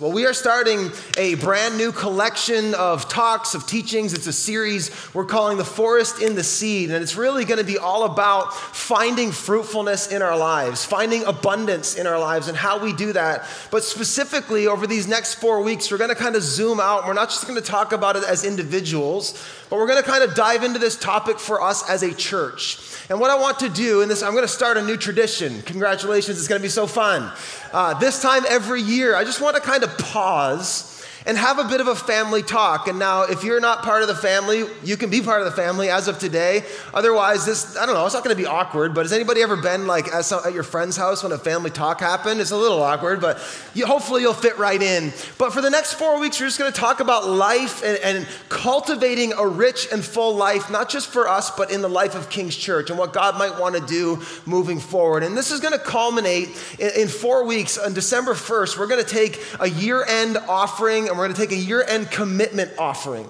[0.00, 4.14] Well, we are starting a brand new collection of talks, of teachings.
[4.14, 6.92] It's a series we're calling The Forest in the Seed.
[6.92, 11.96] And it's really going to be all about finding fruitfulness in our lives, finding abundance
[11.96, 13.44] in our lives, and how we do that.
[13.72, 17.04] But specifically, over these next four weeks, we're going to kind of zoom out.
[17.04, 20.22] We're not just going to talk about it as individuals, but we're going to kind
[20.22, 22.78] of dive into this topic for us as a church.
[23.10, 25.62] And what I want to do in this, I'm going to start a new tradition.
[25.62, 27.32] Congratulations, it's going to be so fun.
[27.72, 31.64] Uh, this time every year, I just want to kind of pause and have a
[31.64, 32.88] bit of a family talk.
[32.88, 35.52] And now, if you're not part of the family, you can be part of the
[35.52, 36.64] family as of today.
[36.94, 39.56] Otherwise, this, I don't know, it's not going to be awkward, but has anybody ever
[39.56, 42.40] been like at, some, at, your friend's house when a family talk happened?
[42.40, 43.38] It's a little awkward, but
[43.74, 45.12] you, hopefully you'll fit right in.
[45.38, 48.28] But for the next four weeks, we're just going to talk about life and, and
[48.48, 52.30] cultivating a rich and full life, not just for us, but in the life of
[52.30, 55.22] King's Church and what God might want to do moving forward.
[55.22, 56.48] And this is going to culminate
[56.78, 58.78] in, in four weeks on December 1st.
[58.78, 61.82] We're going to take a year end offering and we're going to take a year
[61.82, 63.28] end commitment offering.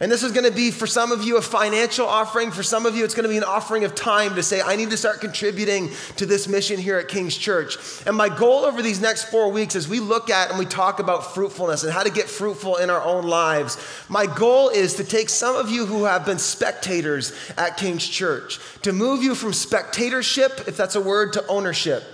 [0.00, 2.52] And this is going to be for some of you a financial offering.
[2.52, 4.76] For some of you, it's going to be an offering of time to say, I
[4.76, 7.76] need to start contributing to this mission here at King's Church.
[8.06, 11.00] And my goal over these next four weeks, as we look at and we talk
[11.00, 13.76] about fruitfulness and how to get fruitful in our own lives,
[14.08, 18.60] my goal is to take some of you who have been spectators at King's Church,
[18.82, 22.04] to move you from spectatorship, if that's a word, to ownership.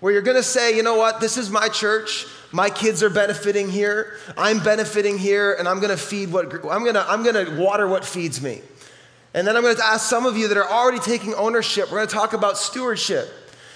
[0.00, 2.26] Where you're going to say, you know what, this is my church.
[2.52, 4.16] My kids are benefiting here.
[4.36, 7.56] I'm benefiting here, and I'm going to feed what I'm going to I'm going to
[7.60, 8.60] water what feeds me.
[9.34, 11.90] And then I'm going to ask some of you that are already taking ownership.
[11.90, 13.30] We're going to talk about stewardship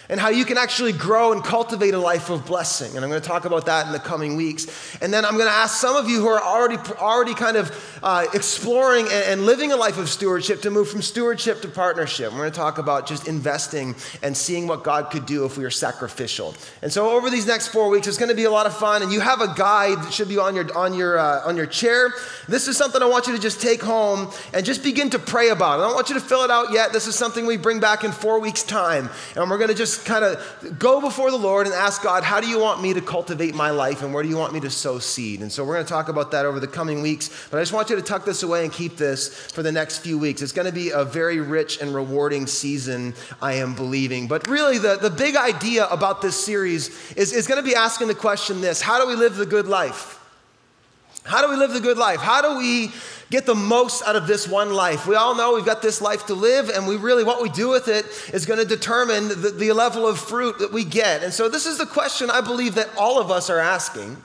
[0.08, 2.94] and how you can actually grow and cultivate a life of blessing.
[2.94, 4.66] And I'm going to talk about that in the coming weeks.
[5.02, 7.98] And then I'm going to ask some of you who are already, already kind of
[8.02, 12.32] uh, exploring and, and, living a life of stewardship to move from stewardship to partnership.
[12.32, 15.64] We're going to talk about just investing and seeing what God could do if we
[15.64, 16.54] are sacrificial.
[16.82, 19.02] And so over these next four weeks, it's going to be a lot of fun.
[19.02, 21.66] And you have a guide that should be on your, on your, uh, on your
[21.66, 22.12] chair.
[22.48, 25.48] This is something I want you to just take home and just begin to pray
[25.48, 25.80] about.
[25.80, 26.92] I don't want you to fill it out yet.
[26.92, 29.10] This is something we bring back in four weeks' time.
[29.34, 32.40] And we're going to just kind of go before the Lord and ask God, how
[32.40, 34.70] do you want me to cultivate my life and where do you want me to
[34.70, 35.40] sow seed?
[35.40, 37.48] And so we're going to talk about that over the coming weeks.
[37.50, 39.98] But I just want you to tuck this away and keep this for the next
[39.98, 40.42] few weeks.
[40.42, 44.28] It's going to be a very rich and rewarding season, I am believing.
[44.28, 48.08] But really, the, the big idea about this series is, is going to be asking
[48.08, 50.15] the question this How do we live the good life?
[51.26, 52.20] How do we live the good life?
[52.20, 52.92] How do we
[53.30, 55.06] get the most out of this one life?
[55.06, 57.68] We all know we've got this life to live, and we really, what we do
[57.68, 61.24] with it is going to determine the, the level of fruit that we get.
[61.24, 64.16] And so, this is the question I believe that all of us are asking.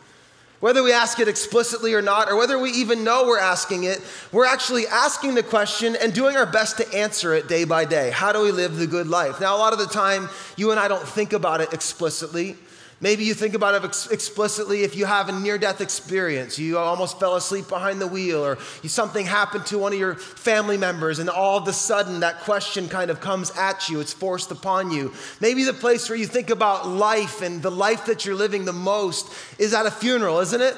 [0.60, 4.00] Whether we ask it explicitly or not, or whether we even know we're asking it,
[4.32, 8.12] we're actually asking the question and doing our best to answer it day by day.
[8.12, 9.42] How do we live the good life?
[9.42, 12.58] Now, a lot of the time, you and I don't think about it explicitly.
[13.02, 16.60] Maybe you think about it ex- explicitly if you have a near death experience.
[16.60, 20.14] You almost fell asleep behind the wheel, or you, something happened to one of your
[20.16, 24.00] family members, and all of a sudden that question kind of comes at you.
[24.00, 25.14] It's forced upon you.
[25.40, 28.74] Maybe the place where you think about life and the life that you're living the
[28.74, 30.78] most is at a funeral, isn't it?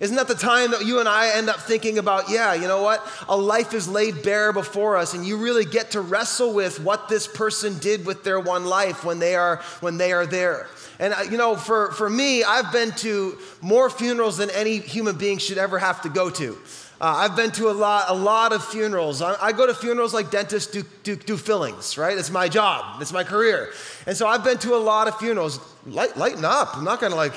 [0.00, 2.82] Isn't that the time that you and I end up thinking about, yeah, you know
[2.82, 3.06] what?
[3.28, 7.08] A life is laid bare before us, and you really get to wrestle with what
[7.08, 10.66] this person did with their one life when they are, when they are there.
[10.98, 15.16] And, uh, you know, for, for me, I've been to more funerals than any human
[15.16, 16.56] being should ever have to go to.
[17.00, 19.20] Uh, I've been to a lot, a lot of funerals.
[19.20, 22.16] I, I go to funerals like dentists do, do, do, fillings, right?
[22.16, 23.70] It's my job, it's my career.
[24.06, 25.58] And so I've been to a lot of funerals.
[25.86, 26.76] Light, lighten up.
[26.76, 27.34] I'm not gonna like,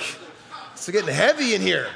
[0.73, 1.87] it's getting heavy in here.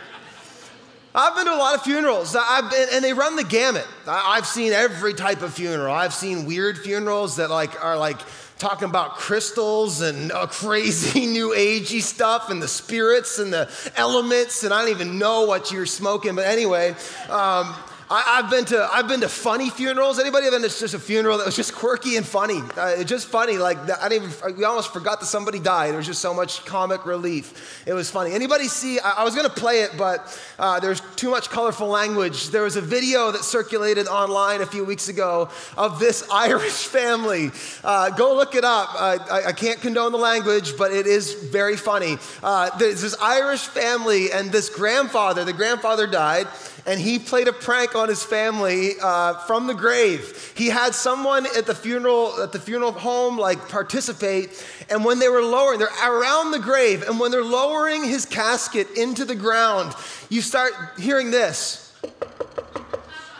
[1.13, 3.85] I've been to a lot of funerals, been, and they run the gamut.
[4.07, 5.93] I've seen every type of funeral.
[5.93, 8.19] I've seen weird funerals that like are like
[8.61, 13.67] talking about crystals and uh, crazy new agey stuff and the spirits and the
[13.97, 16.95] elements, and I don't even know what you're smoking, but anyway.
[17.27, 17.73] Um,
[18.13, 20.19] I, have been to I've been to funny funerals.
[20.19, 22.61] Anybody been to just a funeral that was just quirky and funny?
[22.75, 23.57] Uh, just funny.
[23.57, 25.91] Like I didn't even, we almost forgot that somebody died.
[25.91, 27.81] There was just so much comic relief.
[27.87, 28.33] It was funny.
[28.33, 28.99] Anybody see?
[28.99, 32.49] I, I was to play it, but uh, there's too much colorful language.
[32.49, 37.51] There was a video that circulated online a few weeks ago of this Irish family.
[37.81, 38.89] Uh, go look it up.
[38.93, 42.17] I, I, can't condone the language, but it is very funny.
[42.43, 45.45] Uh, there's this Irish family, and this grandfather.
[45.45, 46.47] The grandfather died
[46.85, 50.53] and he played a prank on his family uh, from the grave.
[50.55, 55.29] He had someone at the funeral at the funeral home like participate, and when they
[55.29, 59.93] were lowering, they're around the grave, and when they're lowering his casket into the ground,
[60.29, 61.93] you start hearing this.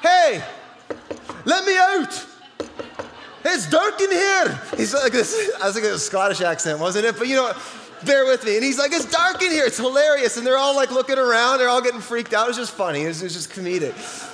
[0.02, 0.44] Hey,
[1.46, 2.28] let me out.
[3.44, 4.62] It's dark in here.
[4.78, 5.52] He's like this.
[5.62, 7.18] I was like a Scottish accent, wasn't it?
[7.18, 7.52] But you know,
[8.06, 8.56] Bear with me.
[8.56, 9.66] And he's like, it's dark in here.
[9.66, 10.38] It's hilarious.
[10.38, 11.60] And they're all like looking around.
[11.60, 12.46] They're all getting freaked out.
[12.46, 13.04] It was just funny.
[13.04, 14.30] It was, it just comedic.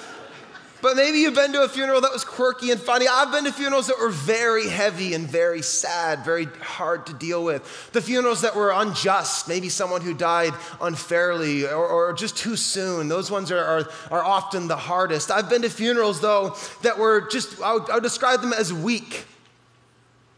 [0.79, 3.07] But maybe you've been to a funeral that was quirky and funny.
[3.07, 7.43] I've been to funerals that were very heavy and very sad, very hard to deal
[7.43, 7.91] with.
[7.93, 13.07] The funerals that were unjust, maybe someone who died unfairly or, or just too soon.
[13.07, 15.31] Those ones are, are, are, often the hardest.
[15.31, 18.71] I've been to funerals, though, that were just, I would, I would describe them as
[18.71, 19.25] weak.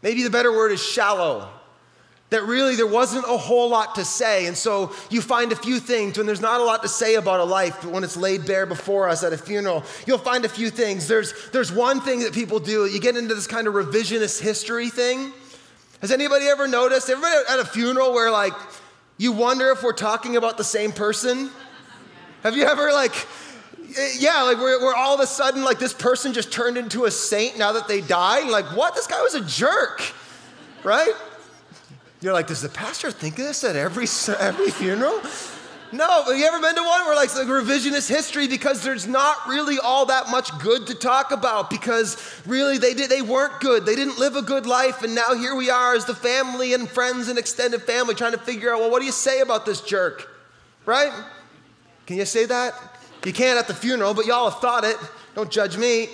[0.02, 1.50] Maybe the better word is shallow
[2.30, 4.46] that really there wasn't a whole lot to say.
[4.46, 7.40] And so you find a few things when there's not a lot to say about
[7.40, 10.48] a life, but when it's laid bare before us at a funeral, you'll find a
[10.48, 11.08] few things.
[11.08, 14.90] There's, there's one thing that people do, you get into this kind of revisionist history
[14.90, 15.32] thing.
[16.00, 17.10] Has anybody ever noticed?
[17.10, 18.54] Everybody at a funeral where like
[19.18, 21.50] you wonder if we're talking about the same person?
[22.42, 23.14] Have you ever like,
[23.98, 27.04] eh, yeah, like we're, we're all of a sudden like this person just turned into
[27.04, 28.48] a saint now that they died?
[28.48, 28.94] Like, what?
[28.94, 30.00] This guy was a jerk,
[30.84, 31.12] right?
[32.20, 34.06] You're like, does the pastor think of this at every,
[34.38, 35.20] every funeral?
[35.92, 39.48] No, have you ever been to one where like, like revisionist history because there's not
[39.48, 43.84] really all that much good to talk about because really they did they weren't good.
[43.84, 46.88] They didn't live a good life and now here we are as the family and
[46.88, 49.80] friends and extended family trying to figure out, well, what do you say about this
[49.80, 50.28] jerk?
[50.86, 51.12] Right?
[52.06, 52.74] Can you say that?
[53.24, 54.96] You can't at the funeral, but y'all have thought it.
[55.34, 56.08] Don't judge me.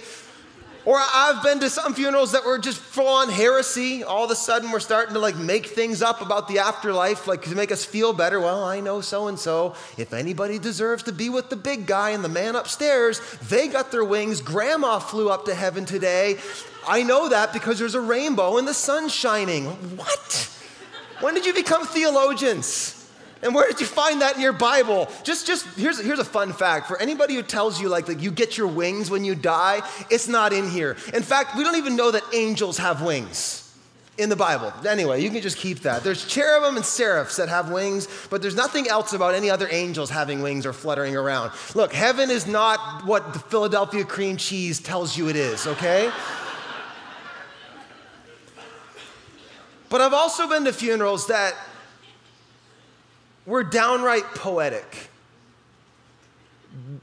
[0.86, 4.04] Or I've been to some funerals that were just full on heresy.
[4.04, 7.42] All of a sudden, we're starting to like make things up about the afterlife, like
[7.42, 8.38] to make us feel better.
[8.38, 9.74] Well, I know so and so.
[9.98, 13.90] If anybody deserves to be with the big guy and the man upstairs, they got
[13.90, 14.40] their wings.
[14.40, 16.36] Grandma flew up to heaven today.
[16.86, 19.64] I know that because there's a rainbow and the sun's shining.
[19.96, 20.56] What?
[21.18, 22.95] When did you become theologians?
[23.46, 25.08] And where did you find that in your Bible?
[25.22, 26.88] Just, just here's, here's a fun fact.
[26.88, 30.26] For anybody who tells you like that you get your wings when you die, it's
[30.26, 30.96] not in here.
[31.14, 33.72] In fact, we don't even know that angels have wings
[34.19, 34.72] in the Bible.
[34.84, 36.02] Anyway, you can just keep that.
[36.02, 40.10] There's cherubim and seraphs that have wings, but there's nothing else about any other angels
[40.10, 41.52] having wings or fluttering around.
[41.76, 46.10] Look, heaven is not what the Philadelphia cream cheese tells you it is, okay?
[49.88, 51.54] but I've also been to funerals that
[53.46, 55.08] were downright poetic.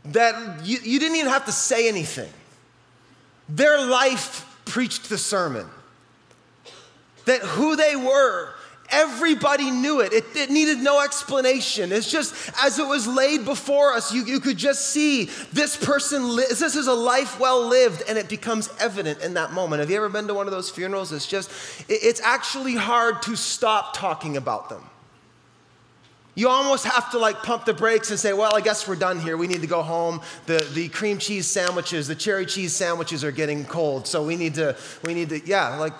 [0.06, 2.31] That you, you didn't even have to say anything.
[3.50, 5.68] Their life preached the sermon.
[7.25, 8.54] That who they were,
[8.90, 10.13] everybody knew it.
[10.13, 10.25] it.
[10.36, 10.51] it.
[10.51, 11.92] needed no explanation.
[11.92, 16.36] It's just as it was laid before us, you, you could just see this person,
[16.36, 19.80] li- this is a life well lived, and it becomes evident in that moment.
[19.80, 21.12] Have you ever been to one of those funerals?
[21.12, 21.50] It's just,
[21.90, 24.84] it, it's actually hard to stop talking about them.
[26.35, 29.19] You almost have to like pump the brakes and say, well, I guess we're done
[29.19, 29.38] here.
[29.38, 30.21] We need to go home.
[30.47, 34.07] The, the cream cheese sandwiches, the cherry cheese sandwiches are getting cold.
[34.07, 35.94] So we need to, we need to, yeah, like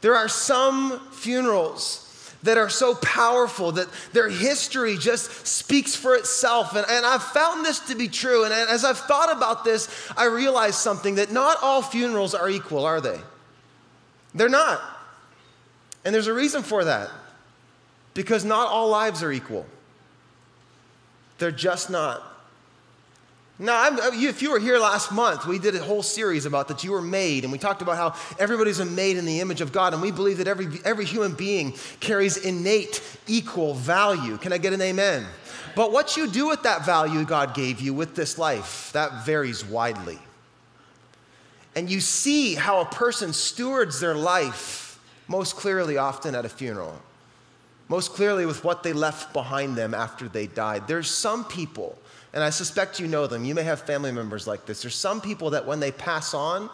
[0.00, 2.00] there are some funerals
[2.44, 6.76] that are so powerful that their history just speaks for itself.
[6.76, 8.44] And, and I've found this to be true.
[8.44, 12.84] And as I've thought about this, I realized something that not all funerals are equal,
[12.84, 13.18] are they?
[14.34, 14.80] They're not.
[16.04, 17.10] And there's a reason for that
[18.14, 19.66] because not all lives are equal.
[21.38, 22.22] They're just not.
[23.58, 26.66] Now, I'm, uh, if you were here last month, we did a whole series about
[26.68, 29.72] that you were made, and we talked about how everybody's made in the image of
[29.72, 34.38] God, and we believe that every, every human being carries innate, equal value.
[34.38, 35.24] Can I get an amen?
[35.76, 39.64] But what you do with that value God gave you with this life, that varies
[39.64, 40.18] widely.
[41.76, 47.00] And you see how a person stewards their life most clearly often at a funeral
[47.88, 50.88] most clearly with what they left behind them after they died.
[50.88, 51.98] There's some people,
[52.32, 54.82] and I suspect you know them, you may have family members like this.
[54.82, 56.70] There's some people that when they pass on,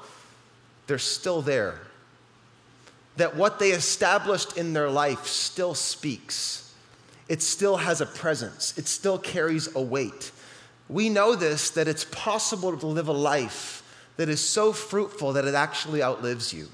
[0.86, 1.80] they're still there.
[3.16, 6.72] That what they established in their life still speaks,
[7.28, 10.32] it still has a presence, it still carries a weight.
[10.88, 13.82] We know this that it's possible to live a life
[14.16, 16.68] that is so fruitful that it actually outlives you.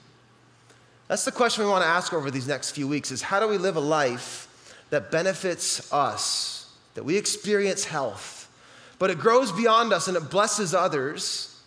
[1.08, 3.46] That's the question we want to ask over these next few weeks is how do
[3.46, 8.50] we live a life that benefits us, that we experience health,
[8.98, 11.60] but it grows beyond us and it blesses others,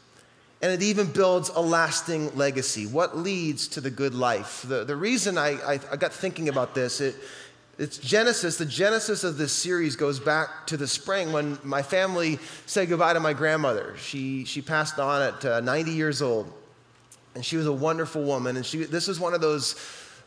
[0.62, 2.86] and it even builds a lasting legacy.
[2.86, 4.66] What leads to the good life?
[4.68, 7.16] The, the reason I, I, I got thinking about this, it,
[7.78, 8.58] it's Genesis.
[8.58, 13.14] The genesis of this series goes back to the spring when my family said goodbye
[13.14, 13.96] to my grandmother.
[13.98, 16.52] She, she passed on at uh, 90 years old.
[17.40, 18.58] And she was a wonderful woman.
[18.58, 19.78] And she, this was one of those,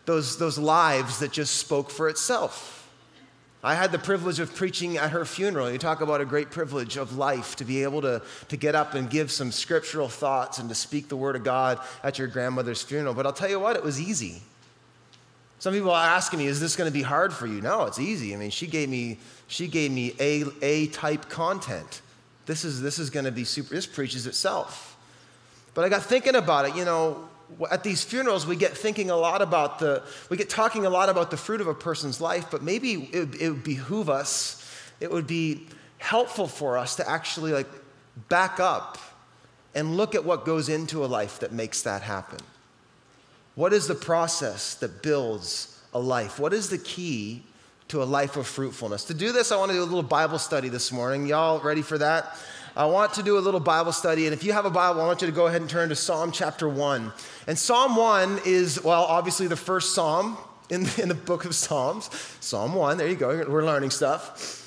[0.07, 2.89] those, those lives that just spoke for itself.
[3.63, 5.71] I had the privilege of preaching at her funeral.
[5.71, 8.95] You talk about a great privilege of life to be able to, to get up
[8.95, 12.81] and give some scriptural thoughts and to speak the word of God at your grandmother's
[12.81, 13.13] funeral.
[13.13, 14.41] But I'll tell you what, it was easy.
[15.59, 17.61] Some people are asking me, is this going to be hard for you?
[17.61, 18.33] No, it's easy.
[18.33, 22.01] I mean, she gave me, she gave me A, A type content.
[22.47, 24.92] This is, this is going to be super, this preaches itself.
[25.75, 27.29] But I got thinking about it, you know,
[27.71, 31.09] at these funerals, we get thinking a lot about the, we get talking a lot
[31.09, 34.59] about the fruit of a person's life, but maybe it, it would behoove us,
[35.01, 35.67] it would be
[35.99, 37.69] helpful for us to actually like
[38.29, 38.99] back up
[39.75, 42.39] and look at what goes into a life that makes that happen.
[43.55, 46.39] What is the process that builds a life?
[46.39, 47.43] What is the key
[47.89, 49.05] to a life of fruitfulness?
[49.05, 51.27] To do this, I want to do a little Bible study this morning.
[51.27, 52.37] Y'all ready for that?
[52.75, 54.27] I want to do a little Bible study.
[54.27, 55.97] And if you have a Bible, I want you to go ahead and turn to
[55.97, 57.13] Psalm chapter 1.
[57.47, 60.39] And Psalm 1 is, well, obviously the first psalm
[60.71, 62.09] in, in the book of Psalms.
[62.41, 64.59] Psalm 1, there you go, we're learning stuff.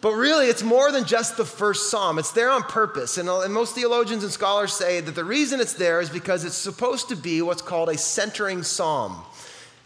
[0.00, 2.18] But really, it's more than just the first psalm.
[2.18, 3.16] It's there on purpose.
[3.16, 6.56] And, and, most theologians and scholars say that the reason it's there is because it's
[6.56, 9.22] supposed to be what's called a centering psalm.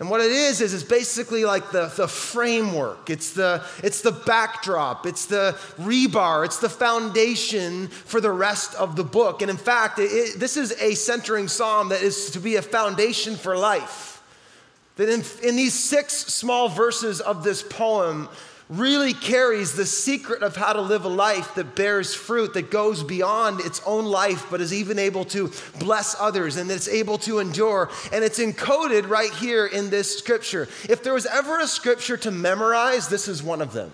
[0.01, 4.13] And what it is, is it's basically like the, the framework, it's the, it's the
[4.13, 9.43] backdrop, it's the rebar, it's the foundation for the rest of the book.
[9.43, 12.63] And in fact, it, it, this is a centering psalm that is to be a
[12.63, 14.23] foundation for life.
[14.97, 18.29] That in, in these six small verses of this poem,
[18.69, 23.03] really carries the secret of how to live a life that bears fruit, that goes
[23.03, 27.39] beyond its own life, but is even able to bless others and it's able to
[27.39, 27.91] endure.
[28.13, 30.69] And it's encoded right here in this scripture.
[30.89, 33.91] If there was ever a scripture to memorize, this is one of them.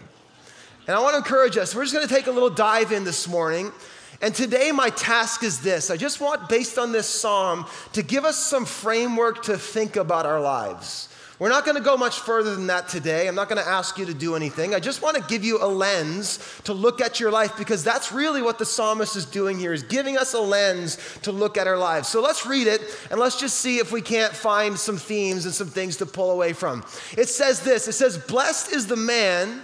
[0.86, 3.04] And I want to encourage us, we're just going to take a little dive in
[3.04, 3.72] this morning.
[4.20, 8.24] And today, my task is this I just want, based on this psalm, to give
[8.24, 11.08] us some framework to think about our lives.
[11.40, 13.26] We're not going to go much further than that today.
[13.26, 14.72] I'm not going to ask you to do anything.
[14.72, 18.12] I just want to give you a lens to look at your life because that's
[18.12, 21.66] really what the psalmist is doing here is giving us a lens to look at
[21.66, 22.08] our lives.
[22.08, 25.52] So let's read it and let's just see if we can't find some themes and
[25.52, 26.84] some things to pull away from.
[27.18, 27.88] It says this.
[27.88, 29.62] It says blessed is the man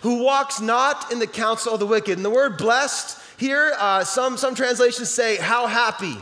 [0.00, 2.16] who walks not in the counsel of the wicked.
[2.16, 6.16] And the word blessed here, uh, some, some translations say how happy.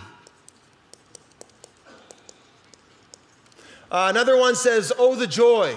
[3.92, 5.76] Uh, another one says, Oh, the joy.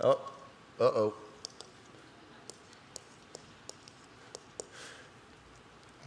[0.00, 0.20] Oh,
[0.80, 1.14] uh oh.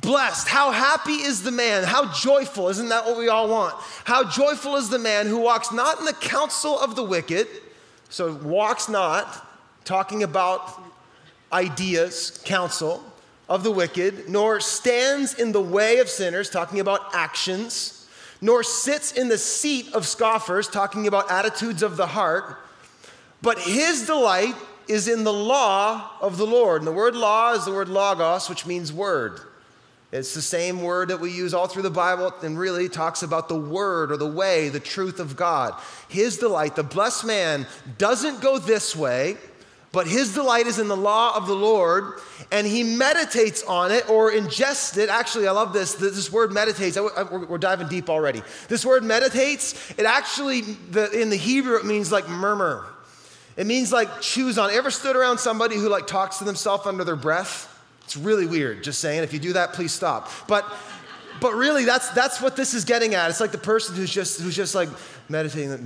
[0.01, 0.50] Blessed.
[0.50, 1.86] How happy is the man?
[1.86, 2.67] How joyful.
[2.67, 3.75] Isn't that what we all want?
[4.03, 7.47] How joyful is the man who walks not in the counsel of the wicked,
[8.09, 9.47] so walks not,
[9.86, 10.81] talking about
[11.51, 13.03] ideas, counsel
[13.47, 17.96] of the wicked, nor stands in the way of sinners, talking about actions
[18.41, 22.58] nor sits in the seat of scoffers, talking about attitudes of the heart,
[23.41, 24.56] but his delight
[24.88, 26.82] is in the law of the Lord.
[26.82, 29.41] And the word law is the word logos, which means word.
[30.12, 33.50] It's the same word that we use all through the Bible and really talks about
[33.50, 35.74] the word or the way, the truth of God.
[36.08, 37.67] His delight, the blessed man,
[37.98, 39.36] doesn't go this way,
[39.97, 42.19] but his delight is in the law of the Lord,
[42.51, 45.09] and he meditates on it or ingests it.
[45.09, 45.95] Actually, I love this.
[45.95, 48.43] This word meditates, we're diving deep already.
[48.67, 52.85] This word meditates, it actually, in the Hebrew, it means like murmur.
[53.55, 54.69] It means like chews on.
[54.69, 57.67] Ever stood around somebody who like talks to themselves under their breath?
[58.03, 59.23] It's really weird, just saying.
[59.23, 60.29] If you do that, please stop.
[60.47, 60.63] But
[61.41, 63.31] but really that's that's what this is getting at.
[63.31, 64.89] It's like the person who's just who's just like
[65.29, 65.84] meditating,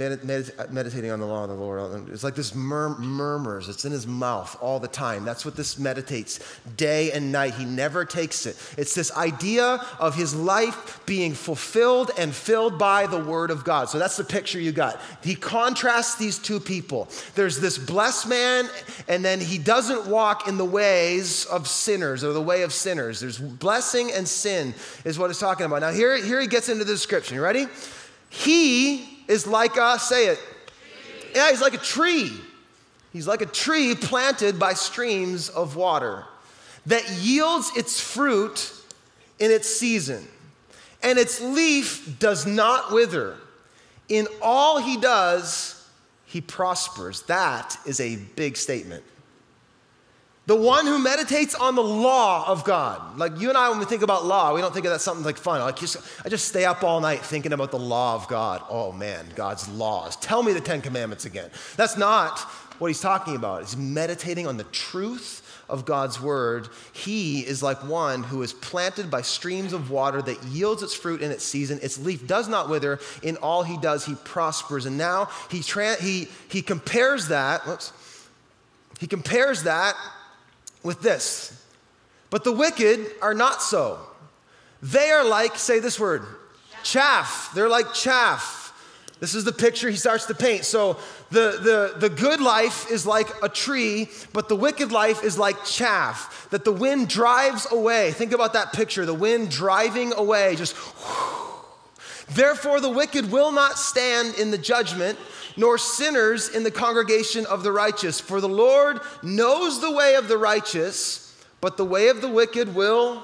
[0.70, 2.10] meditating on the law of the Lord.
[2.10, 5.26] It's like this mur- murmurs, it's in his mouth all the time.
[5.26, 6.40] That's what this meditates
[6.78, 7.54] day and night.
[7.56, 8.58] He never takes it.
[8.78, 13.90] It's this idea of his life being fulfilled and filled by the word of God.
[13.90, 15.00] So that's the picture you got.
[15.24, 17.10] He contrasts these two people.
[17.36, 18.70] There's this blessed man,
[19.08, 23.20] and then he doesn't walk in the ways of sinners or the way of sinners.
[23.20, 24.74] There's blessing and sin,
[25.06, 25.82] is what it's talking about.
[25.82, 27.36] Now, here, here he gets into the description.
[27.36, 27.68] You ready?
[28.30, 30.40] He is like a, say it.
[31.34, 32.32] Yeah, he's like a tree.
[33.14, 36.26] He's like a tree planted by streams of water
[36.86, 38.74] that yields its fruit
[39.40, 40.28] in its season,
[41.02, 43.38] and its leaf does not wither.
[44.10, 45.88] In all he does,
[46.26, 47.24] he prospers.
[47.24, 49.04] That is a big statement.
[50.48, 53.18] The one who meditates on the law of God.
[53.18, 55.24] Like you and I, when we think about law, we don't think of that something
[55.24, 55.62] like fun.
[55.62, 58.64] Like just, I just stay up all night thinking about the law of God.
[58.68, 60.16] Oh man, God's laws.
[60.16, 61.52] Tell me the Ten Commandments again.
[61.78, 62.40] That's not
[62.80, 63.62] what he's talking about.
[63.62, 66.70] He's meditating on the truth of God's word.
[66.92, 71.22] He is like one who is planted by streams of water that yields its fruit
[71.22, 71.80] in its season.
[71.84, 73.00] Its leaf does not wither.
[73.22, 74.88] In all he does, he prospers.
[74.88, 77.94] And now he, tra- he, he compares that, whoops,
[79.00, 79.96] he compares that
[80.84, 81.58] with this.
[82.30, 84.00] But the wicked are not so.
[84.82, 86.24] They are like, say this word,
[86.84, 87.52] chaff.
[87.54, 88.60] They're like chaff
[89.20, 90.66] This is the picture he starts to paint.
[90.66, 90.98] So
[91.30, 95.64] the, the, the good life is like a tree, but the wicked life is like
[95.64, 98.12] chaff that the wind drives away.
[98.14, 100.76] Think about that picture the wind driving away, just.
[102.30, 105.20] Therefore, the wicked will not stand in the judgment,
[105.58, 108.20] nor sinners in the congregation of the righteous.
[108.20, 112.74] For the Lord knows the way of the righteous, but the way of the wicked
[112.74, 113.24] will,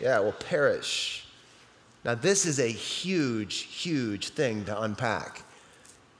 [0.00, 1.26] yeah, will perish.
[2.04, 5.42] Now, this is a huge, huge thing to unpack.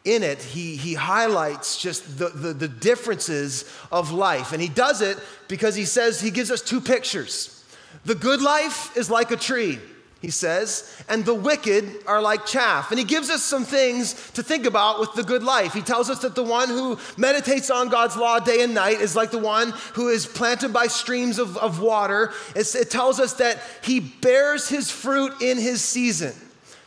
[0.04, 4.52] In it, he, he highlights just the, the, the differences of life.
[4.52, 5.18] And he does it
[5.48, 7.64] because he says he gives us two pictures.
[8.04, 9.80] The good life is like a tree
[10.22, 12.90] he says, and the wicked are like chaff.
[12.90, 15.74] And he gives us some things to think about with the good life.
[15.74, 19.14] He tells us that the one who meditates on God's law day and night is
[19.14, 22.32] like the one who is planted by streams of, of water.
[22.54, 26.34] It's, it tells us that he bears his fruit in his season.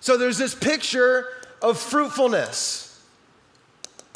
[0.01, 1.27] So there's this picture
[1.61, 2.99] of fruitfulness.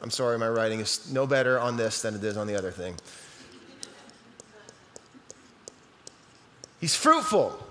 [0.02, 2.72] I'm sorry, my writing is no better on this than it is on the other
[2.72, 2.96] thing.
[6.82, 7.64] He's fruitful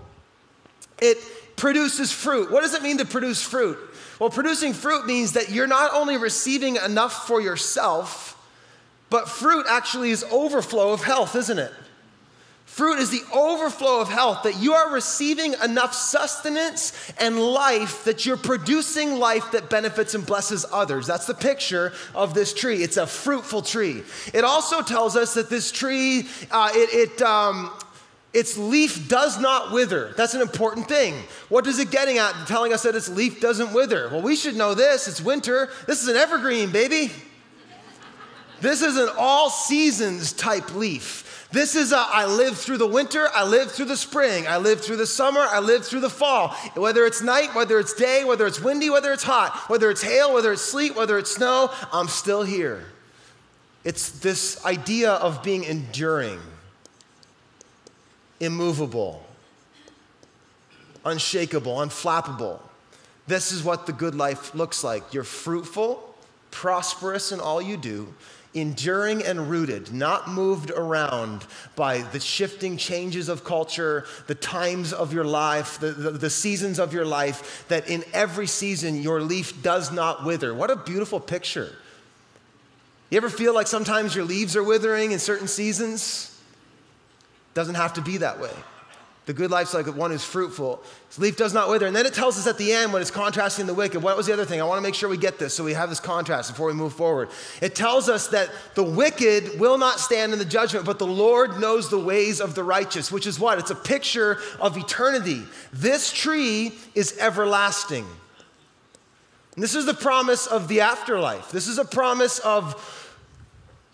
[1.02, 1.18] it
[1.56, 2.50] produces fruit.
[2.50, 3.78] What does it mean to produce fruit?
[4.18, 8.38] Well, producing fruit means that you're not only receiving enough for yourself,
[9.10, 11.72] but fruit actually is overflow of health, isn't it?
[12.64, 18.24] Fruit is the overflow of health, that you are receiving enough sustenance and life that
[18.24, 21.06] you're producing life that benefits and blesses others.
[21.06, 22.82] That's the picture of this tree.
[22.82, 24.02] It's a fruitful tree.
[24.32, 27.70] It also tells us that this tree, uh, it, it um,
[28.32, 30.14] its leaf does not wither.
[30.16, 31.14] That's an important thing.
[31.48, 34.08] What is it getting at telling us that its leaf doesn't wither?
[34.08, 35.06] Well, we should know this.
[35.06, 35.70] It's winter.
[35.86, 37.12] This is an evergreen, baby.
[38.60, 41.48] This is an all seasons type leaf.
[41.50, 44.80] This is a I live through the winter, I live through the spring, I live
[44.80, 46.48] through the summer, I live through the fall.
[46.74, 50.32] Whether it's night, whether it's day, whether it's windy, whether it's hot, whether it's hail,
[50.32, 52.86] whether it's sleet, whether it's snow, I'm still here.
[53.84, 56.40] It's this idea of being enduring
[58.42, 59.24] immovable,
[61.04, 62.58] unshakable, unflappable.
[63.28, 65.14] This is what the good life looks like.
[65.14, 66.14] You're fruitful,
[66.50, 68.12] prosperous in all you do,
[68.52, 75.12] enduring and rooted, not moved around by the shifting changes of culture, the times of
[75.12, 79.62] your life, the, the, the, seasons of your life, that in every season your leaf
[79.62, 80.52] does not wither.
[80.52, 81.72] What a beautiful picture.
[83.08, 86.31] You ever feel like sometimes your leaves are withering in certain seasons?
[87.54, 88.52] Doesn't have to be that way.
[89.24, 90.82] The good life's like one who's fruitful.
[91.06, 91.86] His leaf does not wither.
[91.86, 94.02] And then it tells us at the end when it's contrasting the wicked.
[94.02, 94.60] What was the other thing?
[94.60, 96.72] I want to make sure we get this so we have this contrast before we
[96.72, 97.28] move forward.
[97.60, 101.60] It tells us that the wicked will not stand in the judgment, but the Lord
[101.60, 103.60] knows the ways of the righteous, which is what?
[103.60, 105.44] It's a picture of eternity.
[105.72, 108.06] This tree is everlasting.
[109.54, 111.52] And this is the promise of the afterlife.
[111.52, 113.08] This is a promise of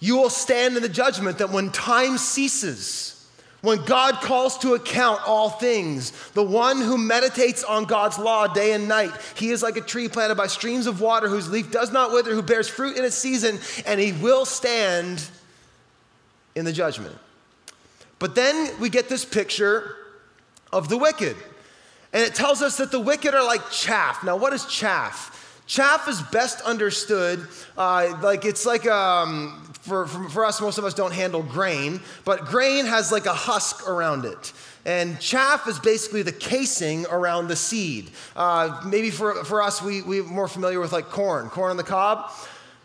[0.00, 3.17] you will stand in the judgment that when time ceases,
[3.60, 8.72] when God calls to account all things, the one who meditates on God's law day
[8.72, 11.92] and night, he is like a tree planted by streams of water whose leaf does
[11.92, 15.28] not wither, who bears fruit in its season, and he will stand
[16.54, 17.16] in the judgment.
[18.20, 19.96] But then we get this picture
[20.72, 21.36] of the wicked.
[22.12, 24.24] And it tells us that the wicked are like chaff.
[24.24, 25.34] Now, what is chaff?
[25.68, 30.84] Chaff is best understood uh, like it's like um, for, for, for us, most of
[30.84, 34.52] us don't handle grain, but grain has like a husk around it.
[34.86, 38.10] And chaff is basically the casing around the seed.
[38.34, 41.84] Uh, maybe for, for us, we, we're more familiar with like corn, corn on the
[41.84, 42.30] cob.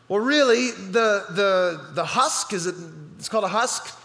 [0.10, 2.76] Well, really, the, the, the husk, is it,
[3.18, 3.98] it's called a husk?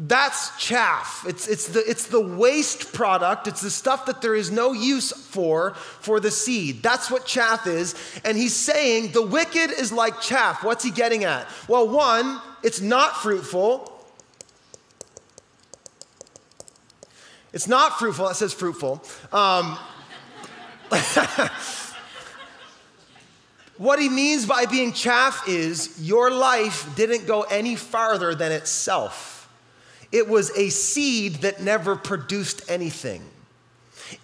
[0.00, 1.24] That's chaff.
[1.26, 3.48] It's, it's, the, it's the waste product.
[3.48, 6.84] It's the stuff that there is no use for for the seed.
[6.84, 7.96] That's what chaff is.
[8.24, 10.62] And he's saying the wicked is like chaff.
[10.62, 11.48] What's he getting at?
[11.66, 13.92] Well, one, it's not fruitful.
[17.52, 18.28] It's not fruitful.
[18.28, 19.02] That says fruitful.
[19.32, 19.76] Um,
[23.78, 29.37] what he means by being chaff is your life didn't go any farther than itself.
[30.10, 33.22] It was a seed that never produced anything.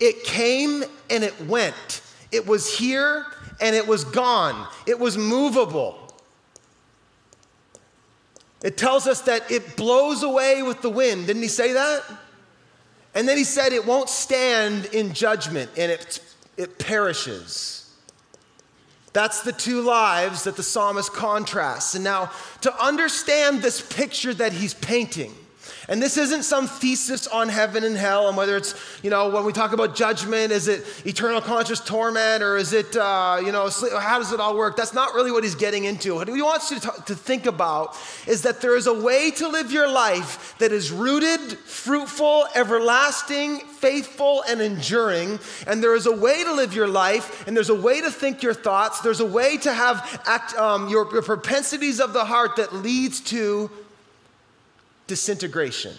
[0.00, 2.00] It came and it went.
[2.32, 3.26] It was here
[3.60, 4.66] and it was gone.
[4.86, 5.98] It was movable.
[8.62, 11.26] It tells us that it blows away with the wind.
[11.26, 12.02] Didn't he say that?
[13.14, 16.20] And then he said it won't stand in judgment and it,
[16.56, 17.92] it perishes.
[19.12, 21.94] That's the two lives that the psalmist contrasts.
[21.94, 25.32] And now, to understand this picture that he's painting,
[25.88, 29.44] And this isn't some thesis on heaven and hell and whether it's, you know, when
[29.44, 33.68] we talk about judgment, is it eternal conscious torment or is it, uh, you know,
[33.98, 34.76] how does it all work?
[34.76, 36.14] That's not really what he's getting into.
[36.14, 39.48] What he wants you to, to think about is that there is a way to
[39.48, 45.38] live your life that is rooted, fruitful, everlasting, faithful, and enduring.
[45.66, 48.42] And there is a way to live your life and there's a way to think
[48.42, 49.00] your thoughts.
[49.00, 53.20] There's a way to have act, um, your, your propensities of the heart that leads
[53.20, 53.70] to
[55.06, 55.94] disintegration.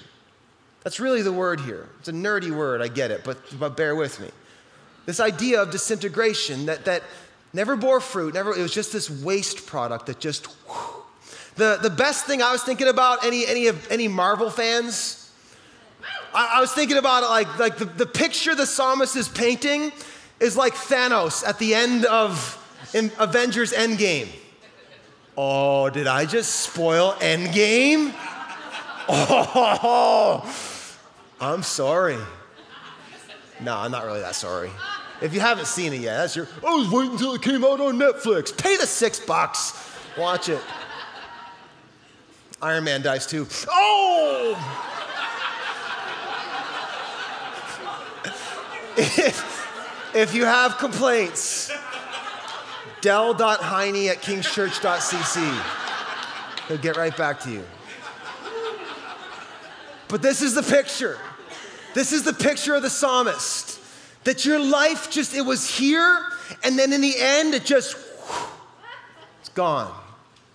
[0.83, 1.89] That's really the word here.
[1.99, 4.29] It's a nerdy word, I get it, but, but bear with me.
[5.05, 7.03] This idea of disintegration that, that
[7.53, 11.03] never bore fruit, never, it was just this waste product that just, whew.
[11.55, 15.31] the, the best thing I was thinking about, any, any, any Marvel fans?
[16.33, 19.91] I, I was thinking about it like, like the, the picture the psalmist is painting
[20.39, 22.61] is like Thanos at the end of
[23.19, 24.27] Avengers Endgame.
[25.37, 28.13] Oh, did I just spoil Endgame?
[29.07, 30.97] Oh,
[31.41, 32.17] I'm sorry.
[33.61, 34.69] No, I'm not really that sorry.
[35.21, 36.47] If you haven't seen it yet, that's your.
[36.65, 38.55] I was waiting until it came out on Netflix.
[38.55, 39.91] Pay the six bucks.
[40.17, 40.61] Watch it.
[42.61, 43.47] Iron Man dies too.
[43.69, 44.81] Oh!
[48.97, 51.71] if, if you have complaints,
[53.01, 56.67] del.heine at kingschurch.cc.
[56.67, 57.63] He'll get right back to you.
[60.07, 61.17] But this is the picture.
[61.93, 63.79] This is the picture of the psalmist.
[64.23, 66.25] That your life just, it was here,
[66.63, 67.95] and then in the end, it just,
[69.39, 69.93] it's gone.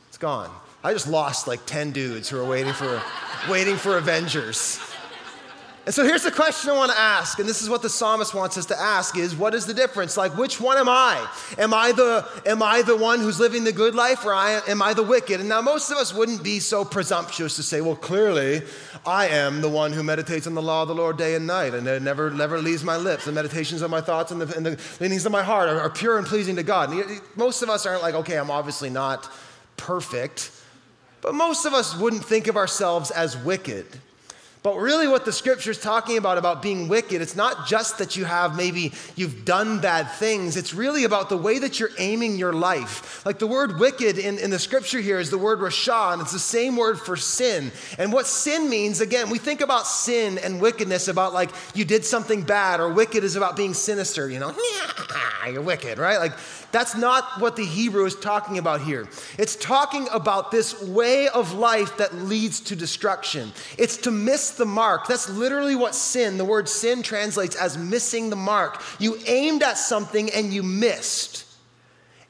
[0.08, 0.50] It's gone.
[0.82, 3.02] I just lost like 10 dudes who are waiting for,
[3.48, 4.80] waiting for Avengers.
[5.90, 8.32] And so here's the question I want to ask, and this is what the psalmist
[8.32, 10.16] wants us to ask is what is the difference?
[10.16, 11.28] Like which one am I?
[11.58, 14.82] Am I the am I the one who's living the good life or I, am
[14.82, 15.40] I the wicked?
[15.40, 18.62] And now most of us wouldn't be so presumptuous to say, well, clearly
[19.04, 21.74] I am the one who meditates on the law of the Lord day and night,
[21.74, 23.24] and it never never leaves my lips.
[23.24, 25.90] The meditations of my thoughts and the, and the leanings of my heart are, are
[25.90, 26.92] pure and pleasing to God.
[26.92, 29.28] And most of us aren't like, okay, I'm obviously not
[29.76, 30.52] perfect,
[31.20, 33.98] but most of us wouldn't think of ourselves as wicked.
[34.62, 38.14] But really, what the scripture is talking about, about being wicked, it's not just that
[38.14, 40.54] you have maybe you've done bad things.
[40.54, 43.24] It's really about the way that you're aiming your life.
[43.24, 46.32] Like the word wicked in, in the scripture here is the word rasha, and it's
[46.32, 47.72] the same word for sin.
[47.96, 52.04] And what sin means, again, we think about sin and wickedness about like you did
[52.04, 54.54] something bad, or wicked is about being sinister, you know,
[55.50, 56.18] you're wicked, right?
[56.18, 56.34] Like
[56.72, 59.08] that's not what the Hebrew is talking about here.
[59.38, 63.52] It's talking about this way of life that leads to destruction.
[63.76, 64.10] It's to
[64.52, 65.06] the mark.
[65.06, 68.82] That's literally what sin, the word sin translates as missing the mark.
[68.98, 71.46] You aimed at something and you missed.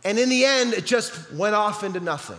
[0.05, 2.39] And in the end, it just went off into nothing.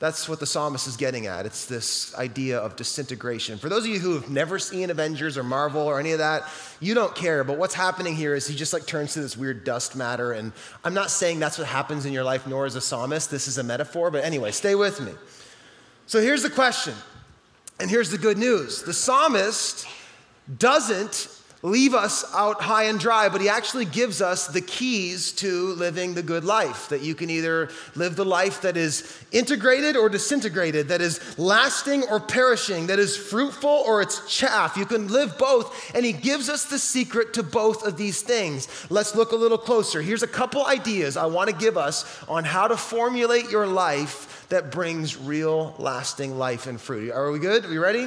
[0.00, 1.44] That's what the psalmist is getting at.
[1.44, 3.58] It's this idea of disintegration.
[3.58, 6.44] For those of you who have never seen Avengers or Marvel or any of that,
[6.80, 7.44] you don't care.
[7.44, 10.32] But what's happening here is he just like turns to this weird dust matter.
[10.32, 10.52] And
[10.84, 13.30] I'm not saying that's what happens in your life, nor is a psalmist.
[13.30, 14.10] This is a metaphor.
[14.10, 15.12] But anyway, stay with me.
[16.06, 16.94] So here's the question,
[17.80, 19.86] and here's the good news the psalmist
[20.58, 21.28] doesn't
[21.62, 26.14] leave us out high and dry, but he actually gives us the keys to living
[26.14, 26.88] the good life.
[26.88, 32.04] That you can either live the life that is integrated or disintegrated, that is lasting
[32.04, 34.76] or perishing, that is fruitful or it's chaff.
[34.76, 38.68] You can live both, and he gives us the secret to both of these things.
[38.88, 40.00] Let's look a little closer.
[40.00, 44.39] Here's a couple ideas I want to give us on how to formulate your life
[44.50, 47.12] that brings real, lasting life and fruit.
[47.12, 47.64] Are we good?
[47.64, 48.04] Are we ready?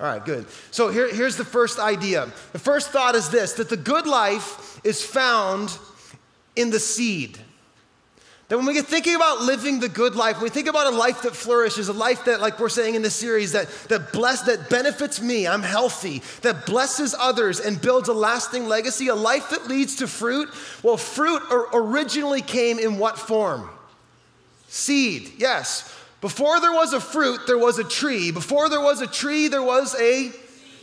[0.00, 0.46] All right, good.
[0.70, 2.30] So here, here's the first idea.
[2.52, 5.76] The first thought is this that the good life is found
[6.54, 7.38] in the seed.
[8.48, 10.96] That when we get thinking about living the good life, when we think about a
[10.96, 14.42] life that flourishes, a life that, like we're saying in this series, that, that bless,
[14.42, 19.50] that benefits me, I'm healthy, that blesses others and builds a lasting legacy, a life
[19.50, 20.48] that leads to fruit.
[20.82, 21.42] Well, fruit
[21.74, 23.68] originally came in what form?
[24.68, 25.94] Seed, yes.
[26.20, 28.30] Before there was a fruit, there was a tree.
[28.30, 30.32] Before there was a tree, there was a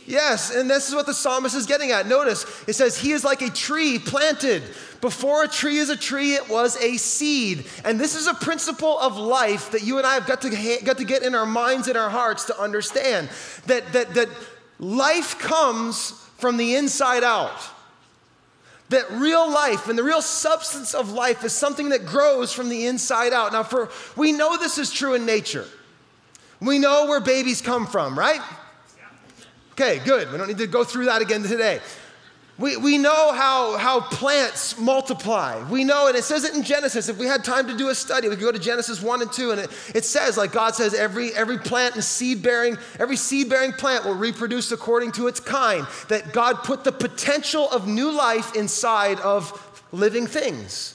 [0.06, 2.06] Yes, and this is what the psalmist is getting at.
[2.06, 4.62] Notice it says, He is like a tree planted.
[5.00, 7.66] Before a tree is a tree, it was a seed.
[7.84, 10.84] And this is a principle of life that you and I have got to, ha-
[10.84, 13.28] got to get in our minds and our hearts to understand
[13.66, 14.28] that, that, that
[14.78, 17.58] life comes from the inside out.
[18.90, 22.86] That real life and the real substance of life is something that grows from the
[22.86, 23.52] inside out.
[23.52, 25.66] Now, for we know this is true in nature.
[26.60, 28.40] We know where babies come from, right?
[29.72, 30.30] Okay, good.
[30.30, 31.80] We don't need to go through that again today.
[32.58, 35.62] We, we know how, how plants multiply.
[35.68, 37.10] We know, and it says it in Genesis.
[37.10, 39.30] If we had time to do a study, we could go to Genesis 1 and
[39.30, 43.16] 2, and it, it says, like God says, every, every plant and seed bearing, every
[43.16, 45.86] seed bearing plant will reproduce according to its kind.
[46.08, 50.94] That God put the potential of new life inside of living things.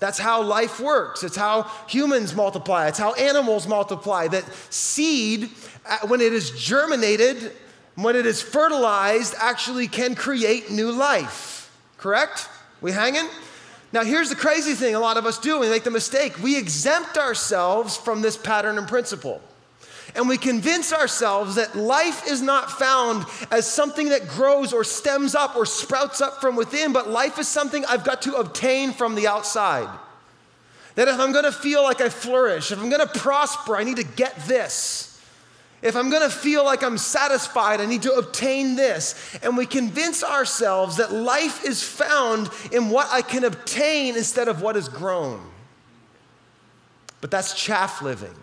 [0.00, 1.22] That's how life works.
[1.22, 2.88] It's how humans multiply.
[2.88, 4.28] It's how animals multiply.
[4.28, 5.48] That seed,
[5.86, 7.52] uh, when it is germinated,
[7.96, 11.72] when it is fertilized, actually can create new life.
[11.98, 12.48] Correct?
[12.80, 13.28] We hanging?
[13.92, 16.42] Now, here's the crazy thing a lot of us do, we make the mistake.
[16.42, 19.40] We exempt ourselves from this pattern and principle.
[20.16, 25.34] And we convince ourselves that life is not found as something that grows or stems
[25.34, 29.14] up or sprouts up from within, but life is something I've got to obtain from
[29.14, 29.88] the outside.
[30.94, 34.04] That if I'm gonna feel like I flourish, if I'm gonna prosper, I need to
[34.04, 35.13] get this.
[35.84, 39.14] If I'm gonna feel like I'm satisfied, I need to obtain this.
[39.42, 44.62] And we convince ourselves that life is found in what I can obtain instead of
[44.62, 45.44] what is grown.
[47.20, 48.34] But that's chaff living.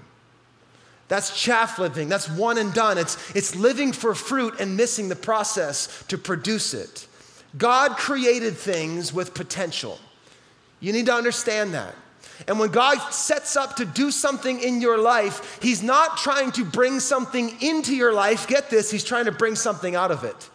[1.07, 2.09] That's chaff living.
[2.09, 2.99] That's one and done.
[2.99, 7.07] It's, it's living for fruit and missing the process to produce it.
[7.57, 9.99] God created things with potential.
[10.79, 11.95] You need to understand that.
[12.47, 16.65] And when God sets up to do something in your life, He's not trying to
[16.65, 18.47] bring something into your life.
[18.47, 20.49] Get this, He's trying to bring something out of it.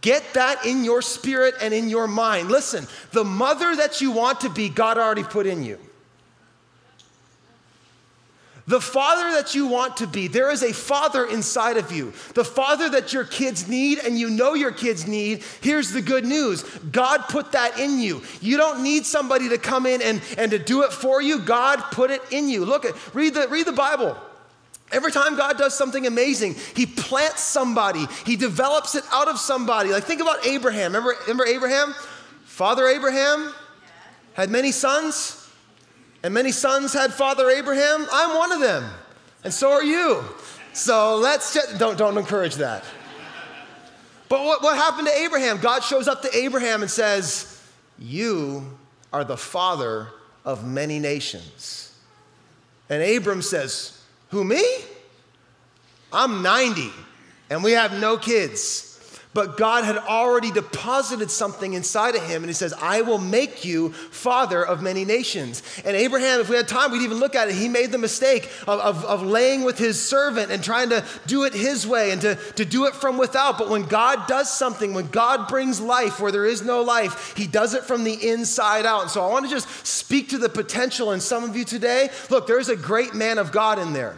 [0.00, 2.50] Get that in your spirit and in your mind.
[2.50, 5.78] Listen, the mother that you want to be, God already put in you.
[8.66, 12.14] The father that you want to be, there is a father inside of you.
[12.32, 15.42] The father that your kids need and you know your kids need.
[15.60, 18.22] Here's the good news God put that in you.
[18.40, 21.40] You don't need somebody to come in and, and to do it for you.
[21.40, 22.64] God put it in you.
[22.64, 24.16] Look at, read the, read the Bible.
[24.90, 29.90] Every time God does something amazing, He plants somebody, He develops it out of somebody.
[29.90, 30.92] Like, think about Abraham.
[30.92, 31.94] Remember, remember Abraham?
[32.44, 33.52] Father Abraham
[34.32, 35.43] had many sons.
[36.24, 38.06] And many sons had Father Abraham.
[38.10, 38.84] I'm one of them.
[39.44, 40.24] And so are you.
[40.72, 42.82] So let's just, don't, don't encourage that.
[44.28, 45.58] But what, what happened to Abraham?
[45.58, 47.62] God shows up to Abraham and says,
[47.98, 48.76] You
[49.12, 50.08] are the father
[50.44, 51.94] of many nations.
[52.88, 54.64] And Abram says, Who, me?
[56.10, 56.90] I'm 90
[57.50, 58.93] and we have no kids.
[59.34, 63.64] But God had already deposited something inside of him, and he says, I will make
[63.64, 65.62] you father of many nations.
[65.84, 67.56] And Abraham, if we had time, we'd even look at it.
[67.56, 71.42] He made the mistake of, of, of laying with his servant and trying to do
[71.42, 73.58] it his way and to, to do it from without.
[73.58, 77.48] But when God does something, when God brings life where there is no life, he
[77.48, 79.02] does it from the inside out.
[79.02, 82.10] And so I want to just speak to the potential in some of you today.
[82.30, 84.16] Look, there's a great man of God in there.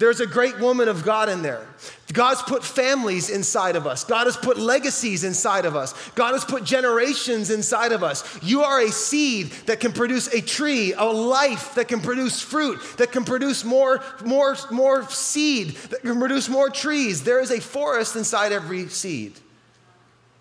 [0.00, 1.66] There's a great woman of God in there.
[2.14, 4.02] God's put families inside of us.
[4.02, 5.92] God has put legacies inside of us.
[6.14, 8.42] God has put generations inside of us.
[8.42, 12.80] You are a seed that can produce a tree, a life that can produce fruit,
[12.96, 17.22] that can produce more, more, more seed, that can produce more trees.
[17.22, 19.34] There is a forest inside every seed,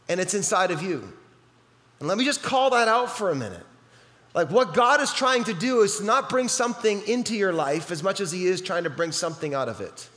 [0.07, 1.11] and it's inside of you.
[1.99, 3.65] And let me just call that out for a minute.
[4.39, 8.01] Like what God is trying to do is not bring something into your life as
[8.01, 10.07] much as He is trying to bring something out of it.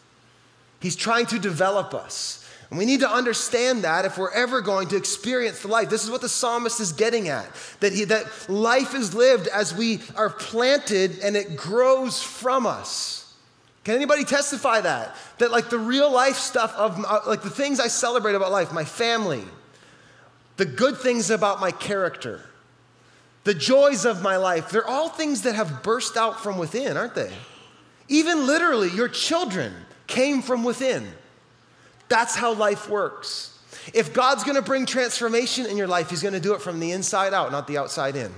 [0.79, 2.49] He's trying to develop us.
[2.71, 5.91] And we need to understand that if we're ever going to experience the life.
[5.91, 7.49] This is what the psalmist is getting at
[7.81, 13.35] that, he, that life is lived as we are planted and it grows from us.
[13.83, 15.17] Can anybody testify that?
[15.39, 18.85] That, like, the real life stuff of, like, the things I celebrate about life, my
[18.85, 19.43] family,
[20.59, 22.41] the good things about my character,
[23.45, 27.15] the joys of my life, they're all things that have burst out from within, aren't
[27.15, 27.33] they?
[28.09, 29.73] Even literally, your children
[30.07, 31.07] came from within.
[32.09, 33.59] That's how life works.
[33.95, 37.35] If God's gonna bring transformation in your life, He's gonna do it from the inside
[37.35, 38.33] out, not the outside in.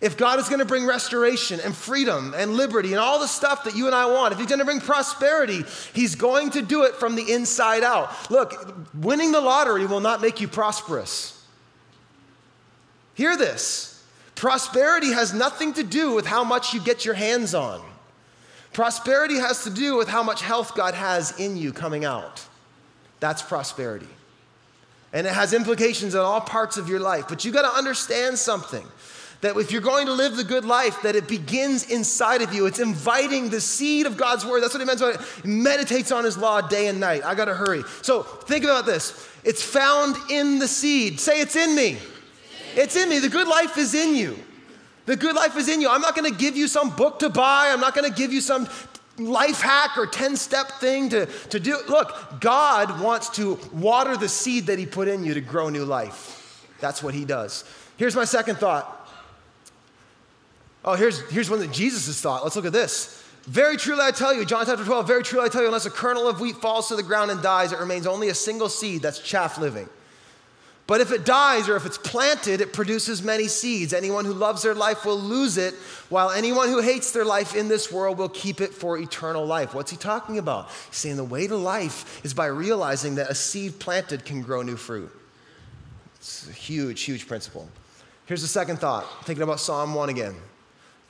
[0.00, 3.74] If God is gonna bring restoration and freedom and liberty and all the stuff that
[3.74, 7.16] you and I want, if He's gonna bring prosperity, He's going to do it from
[7.16, 8.30] the inside out.
[8.30, 8.54] Look,
[8.94, 11.34] winning the lottery will not make you prosperous.
[13.14, 13.97] Hear this.
[14.38, 17.82] Prosperity has nothing to do with how much you get your hands on.
[18.72, 22.46] Prosperity has to do with how much health God has in you coming out.
[23.18, 24.06] That's prosperity.
[25.12, 27.24] And it has implications in all parts of your life.
[27.28, 28.86] But you got to understand something
[29.40, 32.66] that if you're going to live the good life, that it begins inside of you.
[32.66, 34.60] It's inviting the seed of God's word.
[34.60, 35.44] That's what he meant by it.
[35.44, 37.24] Meditates on his law day and night.
[37.24, 37.82] I got to hurry.
[38.02, 39.28] So think about this.
[39.42, 41.18] It's found in the seed.
[41.18, 41.98] Say, it's in me.
[42.78, 43.18] It's in me.
[43.18, 44.38] The good life is in you.
[45.06, 45.88] The good life is in you.
[45.88, 47.70] I'm not going to give you some book to buy.
[47.72, 48.68] I'm not going to give you some
[49.18, 51.76] life hack or 10 step thing to, to do.
[51.88, 55.84] Look, God wants to water the seed that He put in you to grow new
[55.84, 56.68] life.
[56.78, 57.64] That's what He does.
[57.96, 58.94] Here's my second thought.
[60.84, 62.44] Oh, here's, here's one that Jesus' thought.
[62.44, 63.24] Let's look at this.
[63.46, 65.90] Very truly I tell you, John chapter 12, very truly I tell you, unless a
[65.90, 69.02] kernel of wheat falls to the ground and dies, it remains only a single seed
[69.02, 69.88] that's chaff living.
[70.88, 73.92] But if it dies or if it's planted, it produces many seeds.
[73.92, 75.74] Anyone who loves their life will lose it,
[76.08, 79.74] while anyone who hates their life in this world will keep it for eternal life.
[79.74, 80.70] What's he talking about?
[80.88, 84.62] He's saying the way to life is by realizing that a seed planted can grow
[84.62, 85.14] new fruit.
[86.16, 87.68] It's a huge, huge principle.
[88.24, 90.36] Here's the second thought, thinking about Psalm 1 again.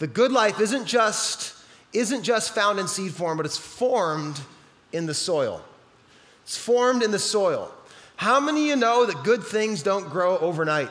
[0.01, 1.55] The good life isn't just,
[1.93, 4.41] isn't just found in seed form, but it's formed
[4.91, 5.63] in the soil.
[6.43, 7.73] It's formed in the soil.
[8.19, 10.89] How many of you know that good things don't grow overnight?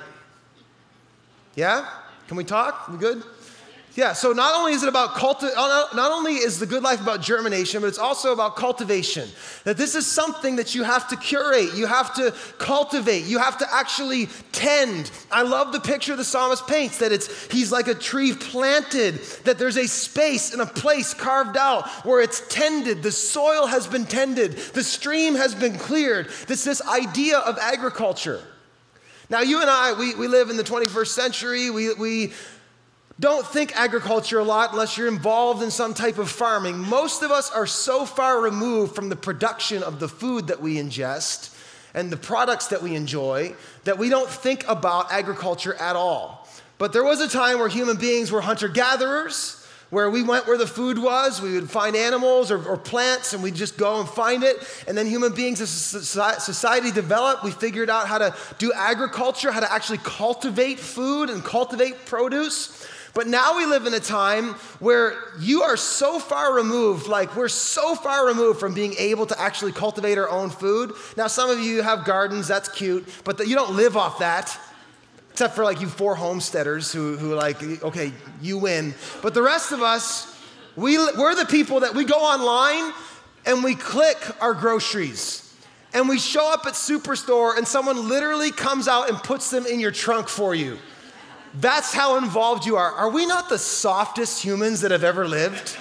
[1.55, 1.85] Yeah?
[2.29, 2.87] Can we talk?
[2.87, 3.21] We good?
[3.97, 7.01] Yeah, so not only is it about culti- uh, not only is the good life
[7.01, 9.27] about germination, but it's also about cultivation.
[9.63, 13.57] That this is something that you have to curate, you have to cultivate, you have
[13.57, 15.09] to actually tend.
[15.31, 19.57] I love the picture the psalmist paints that it's he's like a tree planted, that
[19.57, 24.05] there's a space and a place carved out where it's tended, the soil has been
[24.05, 26.29] tended, the stream has been cleared.
[26.45, 28.43] This this idea of agriculture.
[29.29, 31.69] Now, you and I, we, we live in the 21st century.
[31.69, 32.31] We, we
[33.19, 36.77] don't think agriculture a lot unless you're involved in some type of farming.
[36.77, 40.75] Most of us are so far removed from the production of the food that we
[40.75, 41.55] ingest
[41.93, 46.47] and the products that we enjoy that we don't think about agriculture at all.
[46.77, 50.57] But there was a time where human beings were hunter gatherers, where we went where
[50.57, 51.41] the food was.
[51.41, 54.57] We would find animals or, or, plants and we'd just go and find it.
[54.87, 59.61] And then human beings as society developed, we figured out how to do agriculture, how
[59.61, 62.85] to actually cultivate food and cultivate produce.
[63.17, 67.47] But now we live in a time where you are so far removed, like we're
[67.47, 70.93] so far removed from being able to actually cultivate our own food.
[71.17, 74.55] Now, some of you have gardens, that's cute, but the, you don't live off that.
[75.31, 78.93] Except for like you four homesteaders who, who like, okay, you win.
[79.23, 80.39] But the rest of us,
[80.75, 82.93] we, we're the people that we go online
[83.47, 85.55] and we click our groceries
[85.91, 89.79] and we show up at Superstore and someone literally comes out and puts them in
[89.79, 90.77] your trunk for you.
[91.55, 92.91] That's how involved you are.
[92.91, 95.77] Are we not the softest humans that have ever lived?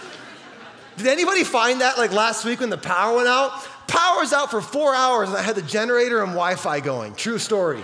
[0.96, 3.52] Did anybody find that like last week when the power went out?
[3.86, 7.14] Power was out for four hours and I had the generator and Wi Fi going.
[7.14, 7.82] True story.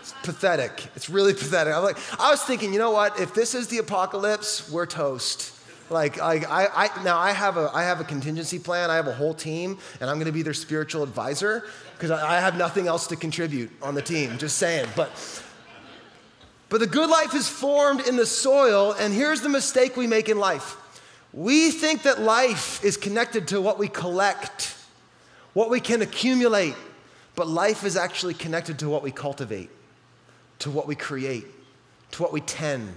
[0.00, 0.86] It's pathetic.
[0.94, 1.72] It's really pathetic.
[1.72, 3.18] I was, like, I was thinking, you know what?
[3.18, 5.52] If this is the apocalypse, we're toast.
[5.88, 8.90] Like, I, I, I, now I have, a, I have a contingency plan.
[8.90, 11.64] I have a whole team, and I'm going to be their spiritual advisor
[11.94, 14.36] because I, I have nothing else to contribute on the team.
[14.36, 14.88] Just saying.
[14.96, 15.10] But
[16.68, 20.28] but the good life is formed in the soil, and here's the mistake we make
[20.28, 20.76] in life.
[21.32, 24.74] We think that life is connected to what we collect,
[25.52, 26.74] what we can accumulate,
[27.34, 29.70] but life is actually connected to what we cultivate,
[30.60, 31.46] to what we create,
[32.12, 32.94] to what we tend.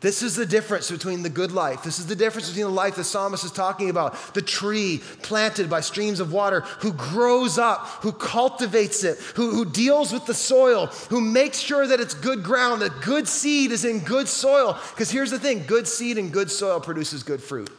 [0.00, 1.82] This is the difference between the good life.
[1.82, 5.68] This is the difference between the life the psalmist is talking about the tree planted
[5.68, 10.34] by streams of water, who grows up, who cultivates it, who, who deals with the
[10.34, 14.78] soil, who makes sure that it's good ground, that good seed is in good soil.
[14.90, 17.70] Because here's the thing good seed and good soil produces good fruit.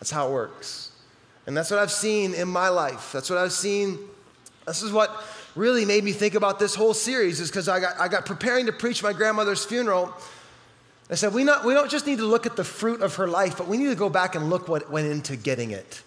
[0.00, 0.90] That's how it works.
[1.46, 3.12] And that's what I've seen in my life.
[3.12, 3.96] That's what I've seen.
[4.66, 5.22] This is what
[5.54, 8.66] really made me think about this whole series, is because I got, I got preparing
[8.66, 10.12] to preach my grandmother's funeral.
[11.10, 13.26] I said, we, not, we don't just need to look at the fruit of her
[13.26, 16.02] life, but we need to go back and look what went into getting it.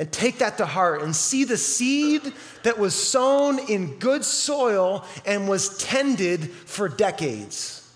[0.00, 2.32] And take that to heart and see the seed
[2.64, 7.88] that was sown in good soil and was tended for decades.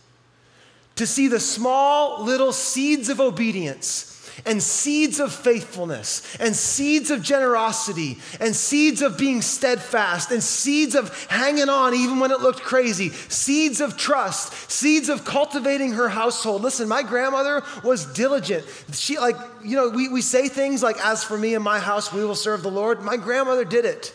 [0.97, 4.12] To see the small little seeds of obedience
[4.47, 10.95] and seeds of faithfulness and seeds of generosity and seeds of being steadfast and seeds
[10.95, 16.09] of hanging on even when it looked crazy, seeds of trust, seeds of cultivating her
[16.09, 16.63] household.
[16.63, 18.65] Listen, my grandmother was diligent.
[18.93, 22.13] She, like, you know, we, we say things like, as for me and my house,
[22.13, 23.03] we will serve the Lord.
[23.03, 24.15] My grandmother did it.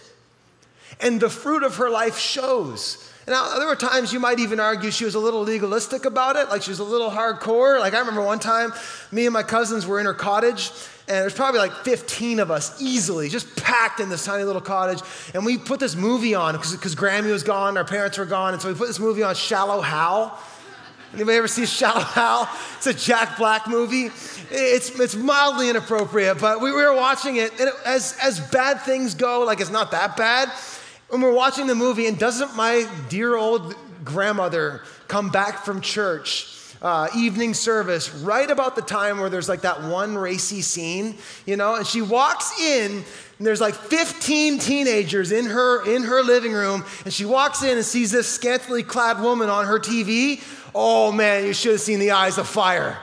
[0.99, 3.06] And the fruit of her life shows.
[3.27, 6.47] Now, there were times you might even argue she was a little legalistic about it,
[6.47, 7.77] like she was a little hardcore.
[7.77, 8.71] Like, I remember one time,
[9.11, 10.71] me and my cousins were in her cottage,
[11.09, 15.01] and there's probably like 15 of us easily, just packed in this tiny little cottage.
[15.33, 18.61] And we put this movie on because Grammy was gone, our parents were gone, and
[18.61, 20.41] so we put this movie on, Shallow Hal.
[21.13, 22.49] Anybody ever see Shallow Hal?
[22.77, 24.05] It's a Jack Black movie.
[24.51, 28.83] It's, it's mildly inappropriate, but we, we were watching it, and it, as, as bad
[28.83, 30.49] things go, like it's not that bad.
[31.09, 36.53] When we're watching the movie, and doesn't my dear old grandmother come back from church
[36.81, 41.55] uh, evening service right about the time where there's like that one racy scene, you
[41.55, 42.91] know, and she walks in
[43.37, 47.77] and there's like 15 teenagers in her in her living room and she walks in
[47.77, 50.43] and sees this scantily clad woman on her TV.
[50.75, 52.97] Oh man, you should have seen the eyes of fire.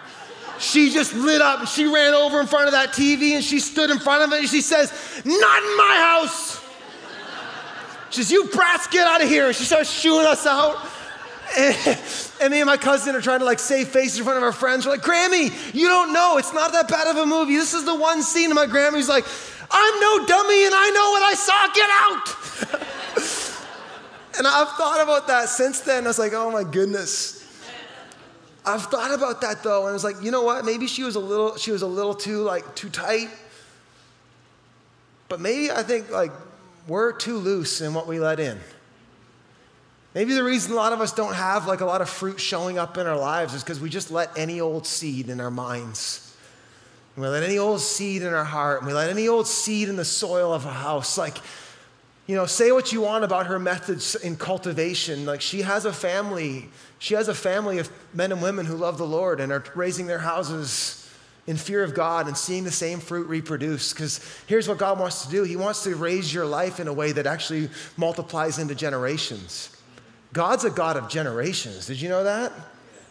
[0.59, 3.61] She just lit up and she ran over in front of that TV and she
[3.61, 4.93] stood in front of it and she says,
[5.25, 6.54] Not in my house.
[8.15, 9.53] She says, You brats, get out of here.
[9.53, 10.77] She starts shooing us out.
[11.59, 11.77] And,
[12.41, 14.53] and, me and my cousin are trying to like save faces in front of our
[14.53, 14.87] friends.
[14.87, 16.39] We're like, Grammy, you don't know.
[16.39, 17.57] It's not that bad of a movie.
[17.57, 18.47] This is the one scene.
[18.47, 19.25] And my Grammy's like,
[19.69, 21.67] I'm no dummy and I know what I saw.
[21.75, 22.29] Get out.
[24.39, 26.05] and I've thought about that since then.
[26.05, 27.41] I was like, oh my goodness.
[28.65, 30.65] I've thought about that though, and I was like, you know what?
[30.65, 33.29] Maybe she was a little, she was a little too like too tight.
[35.29, 36.31] But maybe I think like
[36.87, 38.59] we're too loose in what we let in.
[40.15, 42.79] Maybe the reason a lot of us don't have like a lot of fruit showing
[42.79, 46.21] up in our lives is because we just let any old seed in our minds.
[47.17, 49.97] We let any old seed in our heart, and we let any old seed in
[49.97, 51.17] the soil of a house.
[51.17, 51.37] Like,
[52.27, 55.25] you know, say what you want about her methods in cultivation.
[55.25, 56.71] Like, she has a family.
[56.99, 60.07] She has a family of men and women who love the Lord and are raising
[60.07, 61.04] their houses
[61.47, 63.93] in fear of God and seeing the same fruit reproduce.
[63.93, 66.93] Because here's what God wants to do He wants to raise your life in a
[66.93, 69.71] way that actually multiplies into generations.
[70.33, 71.87] God's a God of generations.
[71.87, 72.53] Did you know that?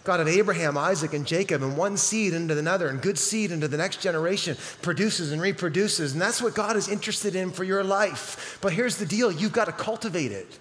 [0.04, 3.70] God of Abraham, Isaac, and Jacob, and one seed into another, and good seed into
[3.70, 6.12] the next generation produces and reproduces.
[6.12, 8.58] And that's what God is interested in for your life.
[8.62, 10.60] But here's the deal you've got to cultivate it.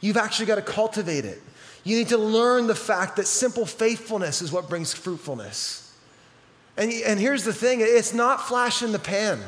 [0.00, 1.42] You've actually got to cultivate it.
[1.84, 5.87] You need to learn the fact that simple faithfulness is what brings fruitfulness.
[6.78, 9.40] And, and here's the thing it's not flash in the pan.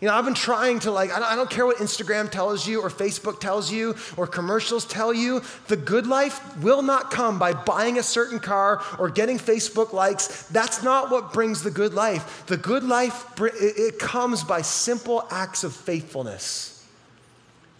[0.00, 2.90] You know, I've been trying to like, I don't, care what Instagram tells you or
[2.90, 5.42] Facebook tells you or commercials tell you.
[5.68, 10.42] The good life will not come by buying a certain car or getting Facebook likes.
[10.48, 12.44] That's not what brings the good life.
[12.46, 16.84] The good life, it comes by simple acts of faithfulness.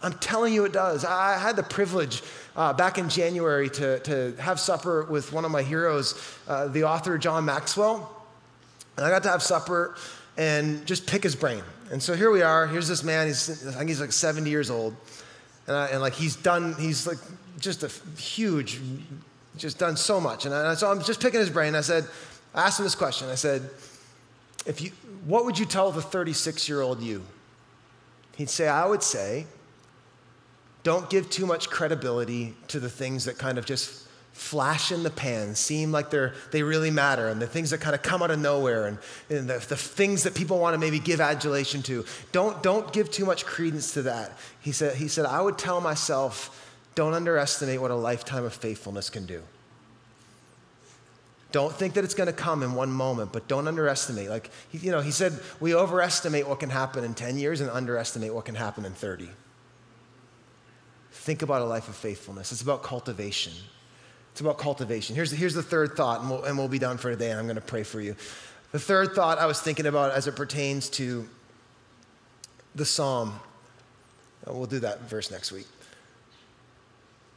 [0.01, 1.03] I'm telling you it does.
[1.03, 2.23] I had the privilege
[2.55, 6.15] uh, back in January to, to have supper with one of my heroes,
[6.47, 8.22] uh, the author John Maxwell.
[8.97, 9.95] And I got to have supper
[10.37, 11.63] and just pick his brain.
[11.91, 12.67] And so here we are.
[12.67, 13.27] Here's this man.
[13.27, 14.95] He's, I think he's like 70 years old.
[15.67, 17.17] And, I, and like he's done, he's like
[17.59, 18.79] just a huge,
[19.57, 20.45] just done so much.
[20.45, 21.75] And, I, and so I'm just picking his brain.
[21.75, 22.05] I said,
[22.53, 23.29] I asked him this question.
[23.29, 23.69] I said,
[24.65, 24.91] if you,
[25.25, 27.23] what would you tell the 36 year old you?
[28.35, 29.45] He'd say, I would say,
[30.83, 34.02] don't give too much credibility to the things that kind of just
[34.33, 37.95] flash in the pan, seem like they're, they really matter, and the things that kind
[37.95, 38.97] of come out of nowhere, and,
[39.29, 42.03] and the, the things that people want to maybe give adulation to.
[42.31, 44.37] Don't, don't give too much credence to that.
[44.59, 46.59] He said, he said, I would tell myself,
[46.95, 49.41] don't underestimate what a lifetime of faithfulness can do.
[51.51, 54.27] Don't think that it's going to come in one moment, but don't underestimate.
[54.29, 58.33] Like, you know, he said, we overestimate what can happen in 10 years and underestimate
[58.33, 59.29] what can happen in 30.
[61.11, 62.51] Think about a life of faithfulness.
[62.51, 63.53] It's about cultivation.
[64.33, 65.15] It's about cultivation.
[65.15, 67.45] Here's, here's the third thought, and we'll, and we'll be done for today, and I'm
[67.45, 68.15] going to pray for you.
[68.71, 71.29] The third thought I was thinking about as it pertains to
[72.73, 73.39] the psalm,
[74.47, 75.67] uh, we'll do that verse next week.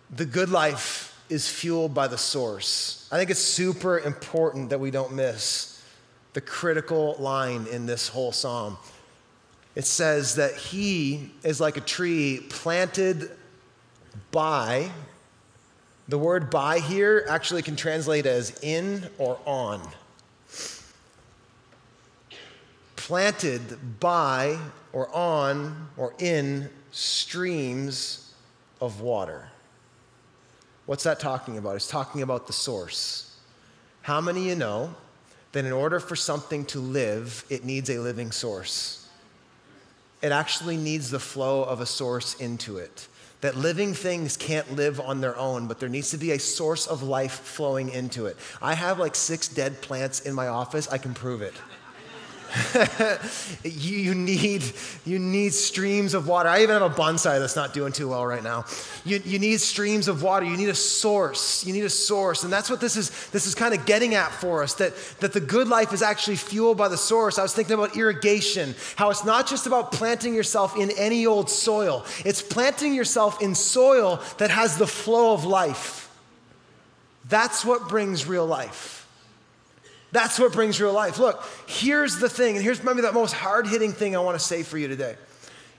[0.09, 3.07] The good life is fueled by the source.
[3.13, 5.85] I think it's super important that we don't miss
[6.33, 8.79] the critical line in this whole psalm.
[9.75, 13.31] It says that he is like a tree planted
[14.31, 14.91] by
[16.09, 19.81] the word by here actually can translate as in or on.
[22.95, 24.59] Planted by
[24.93, 28.33] or on or in streams
[28.81, 29.49] of water.
[30.87, 31.77] What's that talking about?
[31.77, 33.37] It's talking about the source.
[34.03, 34.95] How many of you know
[35.51, 39.09] that in order for something to live, it needs a living source?
[40.23, 43.09] It actually needs the flow of a source into it
[43.41, 46.87] that living things can't live on their own, but there needs to be a source
[46.87, 48.37] of life flowing into it.
[48.63, 51.55] I have like six dead plants in my office, I can prove it.
[53.65, 54.65] you, need,
[55.05, 56.49] you need streams of water.
[56.49, 58.65] I even have a bonsai that's not doing too well right now.
[59.05, 60.47] You, you need streams of water.
[60.47, 61.67] You need a source.
[61.67, 62.45] You need a source.
[62.45, 65.33] And that's what this is, this is kind of getting at for us that, that
[65.33, 67.39] the good life is actually fueled by the source.
[67.39, 71.51] I was thinking about irrigation, how it's not just about planting yourself in any old
[71.51, 76.11] soil, it's planting yourself in soil that has the flow of life.
[77.29, 78.96] That's what brings real life.
[80.13, 81.19] That's what brings real life.
[81.19, 84.45] Look, here's the thing, and here's maybe the most hard hitting thing I want to
[84.45, 85.17] say for you today.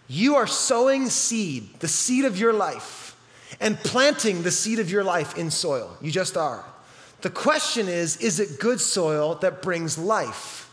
[0.07, 3.15] You are sowing seed, the seed of your life,
[3.59, 5.97] and planting the seed of your life in soil.
[6.01, 6.63] You just are.
[7.21, 10.69] The question is is it good soil that brings life?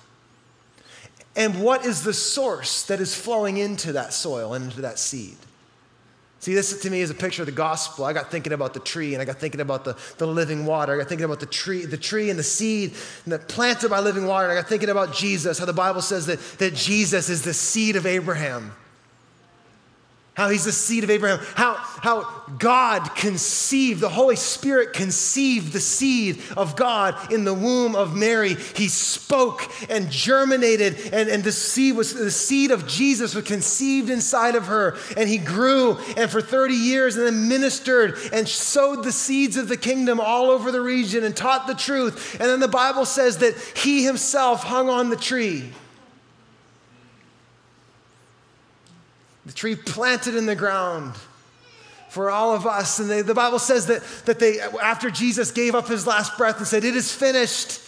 [1.37, 5.37] And what is the source that is flowing into that soil and into that seed?
[6.45, 8.05] See, this to me is a picture of the gospel.
[8.05, 10.93] I got thinking about the tree and I got thinking about the, the living water.
[10.93, 12.93] I got thinking about the tree, the tree and the seed
[13.25, 14.51] and the planted by living water.
[14.51, 17.97] I got thinking about Jesus, how the Bible says that, that Jesus is the seed
[17.97, 18.75] of Abraham
[20.35, 22.23] how he's the seed of Abraham, how, how
[22.59, 28.55] God conceived, the Holy Spirit conceived the seed of God in the womb of Mary.
[28.75, 34.11] He spoke and germinated, and, and the seed was the seed of Jesus was conceived
[34.11, 39.05] inside of her, and he grew and for 30 years and then ministered and sowed
[39.05, 42.35] the seeds of the kingdom all over the region and taught the truth.
[42.41, 45.71] And then the Bible says that he himself hung on the tree.
[49.47, 51.15] The tree planted in the ground
[52.09, 52.99] for all of us.
[52.99, 56.59] And they, the Bible says that, that they, after Jesus gave up his last breath
[56.59, 57.81] and said, It is finished,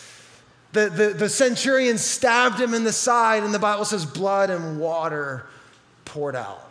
[0.72, 4.78] the, the, the centurion stabbed him in the side, and the Bible says, blood and
[4.78, 5.46] water
[6.04, 6.70] poured out.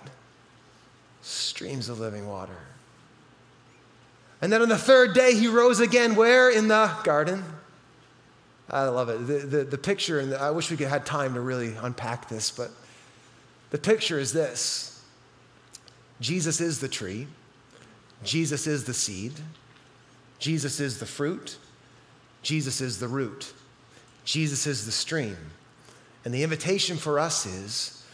[1.24, 2.58] Streams of living water.
[4.42, 6.16] And then on the third day, he rose again.
[6.16, 6.52] Where?
[6.52, 7.44] In the garden.
[8.70, 9.26] I love it.
[9.26, 12.52] The, the, the picture, and I wish we could had time to really unpack this,
[12.52, 12.70] but
[13.76, 15.03] the picture is this.
[16.21, 17.28] Jesus is the tree,
[18.23, 19.34] Jesus is the seed,
[20.39, 21.57] Jesus is the fruit,
[22.41, 23.51] Jesus is the root,
[24.23, 25.36] Jesus is the stream.
[26.23, 28.05] And the invitation for us is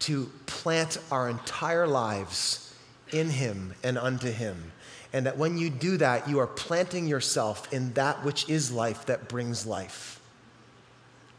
[0.00, 2.72] to plant our entire lives
[3.10, 4.70] in Him and unto Him.
[5.12, 9.06] And that when you do that, you are planting yourself in that which is life
[9.06, 10.17] that brings life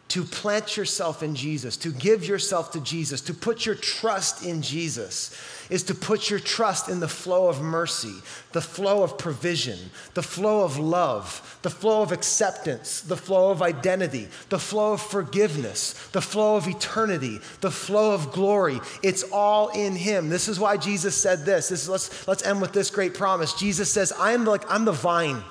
[0.09, 4.63] to plant yourself in Jesus, to give yourself to Jesus, to put your trust in
[4.63, 5.39] Jesus,
[5.69, 8.15] is to put your trust in the flow of mercy,
[8.51, 9.77] the flow of provision,
[10.15, 15.01] the flow of love, the flow of acceptance, the flow of identity, the flow of
[15.01, 18.79] forgiveness, the flow of eternity, the flow of glory.
[19.03, 20.29] It's all in Him.
[20.29, 21.69] This is why Jesus said this.
[21.69, 23.53] this is, let's, let's end with this great promise.
[23.53, 25.43] Jesus says, I'm like, I'm the vine.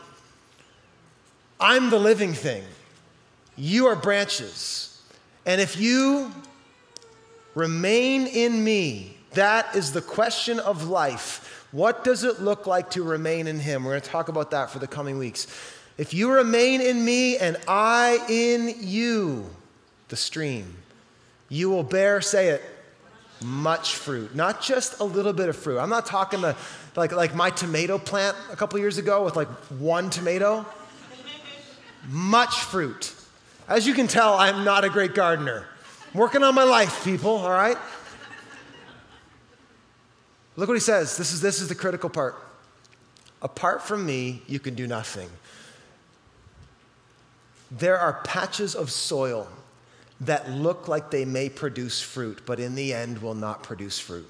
[1.61, 2.65] I'm the living thing.
[3.59, 5.03] You are branches.
[5.45, 6.33] And if you
[7.55, 11.67] remain in me, that is the question of life.
[11.73, 13.85] What does it look like to remain in Him?
[13.85, 15.49] We're going to talk about that for the coming weeks.
[15.99, 19.51] If you remain in me and I in you,
[20.07, 20.77] the stream,
[21.49, 22.63] you will bear, say it,
[23.43, 25.79] much fruit, not just a little bit of fruit.
[25.79, 26.57] I'm not talking the,
[26.95, 29.49] like, like my tomato plant a couple years ago with like
[29.79, 30.65] one tomato.
[32.09, 33.15] Much fruit.
[33.69, 35.67] As you can tell, I'm not a great gardener.
[36.13, 37.77] I'm working on my life, people, all right?
[40.57, 41.17] Look what he says.
[41.19, 42.35] This is, this is the critical part.
[43.43, 45.29] Apart from me, you can do nothing.
[47.71, 49.47] There are patches of soil
[50.23, 54.29] that look like they may produce fruit, but in the end will not produce fruit.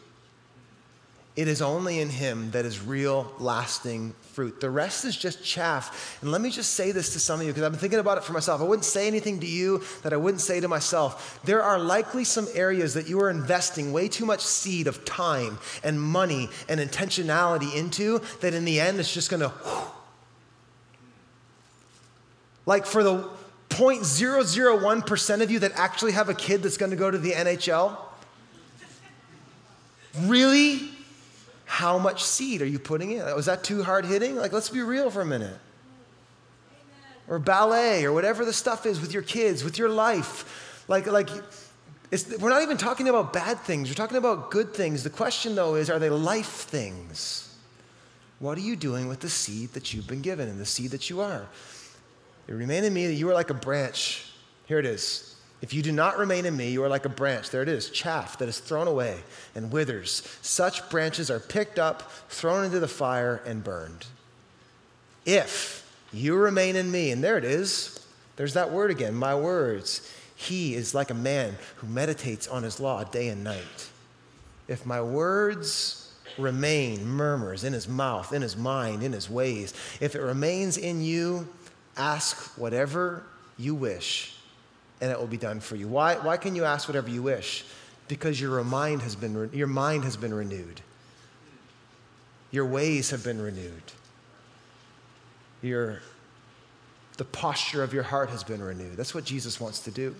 [1.38, 4.60] It is only in Him that is real, lasting fruit.
[4.60, 6.18] The rest is just chaff.
[6.20, 8.18] And let me just say this to some of you because I've been thinking about
[8.18, 8.60] it for myself.
[8.60, 11.38] I wouldn't say anything to you that I wouldn't say to myself.
[11.44, 15.60] There are likely some areas that you are investing way too much seed of time
[15.84, 19.52] and money and intentionality into that in the end it's just going to.
[22.66, 23.30] Like for the
[23.68, 27.96] 0.001% of you that actually have a kid that's going to go to the NHL?
[30.22, 30.97] Really?
[31.68, 33.18] How much seed are you putting in?
[33.36, 34.36] Was that too hard hitting?
[34.36, 35.58] Like, let's be real for a minute.
[37.28, 40.86] Or ballet, or whatever the stuff is with your kids, with your life.
[40.88, 41.28] Like, like
[42.40, 45.04] we're not even talking about bad things, we're talking about good things.
[45.04, 47.54] The question, though, is are they life things?
[48.38, 51.10] What are you doing with the seed that you've been given and the seed that
[51.10, 51.46] you are?
[52.46, 54.24] It remain in me that you are like a branch.
[54.64, 55.36] Here it is.
[55.60, 57.50] If you do not remain in me, you are like a branch.
[57.50, 59.18] There it is, chaff that is thrown away
[59.54, 60.22] and withers.
[60.40, 64.06] Such branches are picked up, thrown into the fire, and burned.
[65.26, 68.06] If you remain in me, and there it is,
[68.36, 70.08] there's that word again, my words.
[70.36, 73.90] He is like a man who meditates on his law day and night.
[74.68, 80.14] If my words remain, murmurs in his mouth, in his mind, in his ways, if
[80.14, 81.48] it remains in you,
[81.96, 83.24] ask whatever
[83.58, 84.37] you wish
[85.00, 85.88] and it will be done for you.
[85.88, 87.64] Why, why can you ask whatever you wish?
[88.08, 90.80] Because your mind has been, your mind has been renewed.
[92.50, 93.82] Your ways have been renewed.
[95.62, 96.00] Your,
[97.16, 98.96] the posture of your heart has been renewed.
[98.96, 100.14] That's what Jesus wants to do.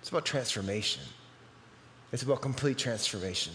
[0.00, 1.02] It's about transformation.
[2.12, 3.52] It's about complete transformation.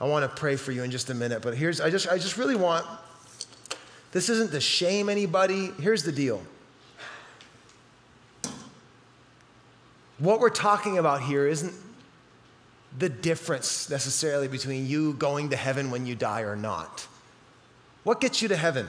[0.00, 2.18] I want to pray for you in just a minute, but here's I just I
[2.18, 2.84] just really want
[4.12, 5.70] This isn't to shame anybody.
[5.80, 6.42] Here's the deal
[10.22, 11.74] what we're talking about here isn't
[12.96, 17.08] the difference necessarily between you going to heaven when you die or not.
[18.04, 18.86] What gets you to heaven?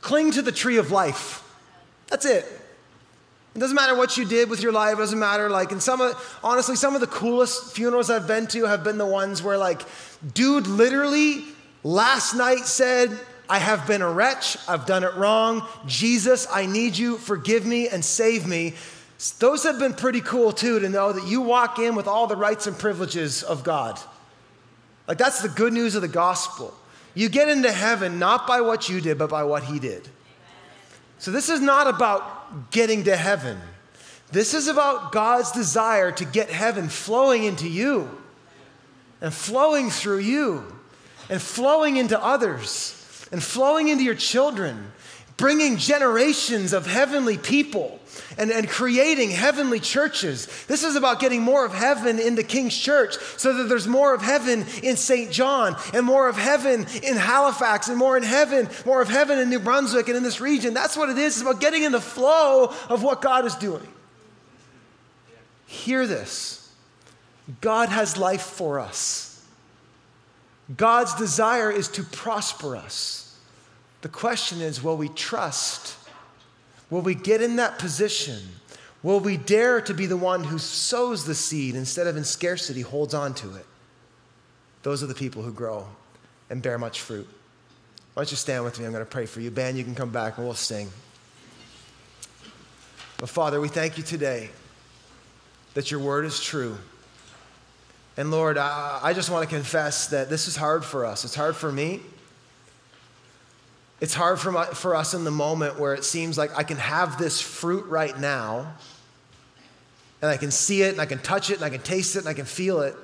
[0.00, 1.48] Cling to the tree of life.
[2.08, 2.44] That's it.
[3.54, 4.94] It doesn't matter what you did with your life.
[4.94, 5.48] It doesn't matter.
[5.48, 8.98] Like, and some of, honestly, some of the coolest funerals I've been to have been
[8.98, 9.82] the ones where, like,
[10.34, 11.44] dude literally
[11.84, 13.16] last night said,
[13.48, 14.56] I have been a wretch.
[14.66, 15.64] I've done it wrong.
[15.86, 17.18] Jesus, I need you.
[17.18, 18.74] Forgive me and save me.
[19.38, 22.36] Those have been pretty cool too to know that you walk in with all the
[22.36, 24.00] rights and privileges of God.
[25.06, 26.74] Like, that's the good news of the gospel.
[27.14, 30.08] You get into heaven not by what you did, but by what He did.
[31.18, 33.60] So, this is not about getting to heaven.
[34.32, 38.10] This is about God's desire to get heaven flowing into you
[39.20, 40.64] and flowing through you
[41.28, 44.92] and flowing into others and flowing into your children,
[45.36, 48.00] bringing generations of heavenly people
[48.38, 50.46] and, and creating heavenly churches.
[50.66, 54.22] This is about getting more of heaven into King's Church so that there's more of
[54.22, 59.00] heaven in Saint John and more of heaven in Halifax and more in heaven, more
[59.00, 60.74] of heaven in New Brunswick and in this region.
[60.74, 61.34] That's what it is.
[61.34, 63.86] It's about getting in the flow of what God is doing.
[65.66, 66.70] Hear this
[67.60, 69.28] God has life for us.
[70.76, 73.21] God's desire is to prosper us.
[74.02, 75.96] The question is will we trust
[76.92, 78.38] Will we get in that position?
[79.02, 82.82] Will we dare to be the one who sows the seed instead of in scarcity
[82.82, 83.64] holds on to it?
[84.82, 85.86] Those are the people who grow
[86.50, 87.26] and bear much fruit.
[88.12, 88.84] Why don't you stand with me?
[88.84, 89.50] I'm going to pray for you.
[89.50, 90.90] Ben, you can come back and we'll sing.
[93.16, 94.50] But Father, we thank you today
[95.72, 96.76] that your word is true.
[98.18, 101.24] And Lord, I, just want to confess that this is hard for us.
[101.24, 102.00] It's hard for me.
[104.02, 106.78] It's hard for, my, for us in the moment where it seems like I can
[106.78, 108.74] have this fruit right now,
[110.20, 112.18] and I can see it, and I can touch it, and I can taste it,
[112.18, 112.96] and I can feel it.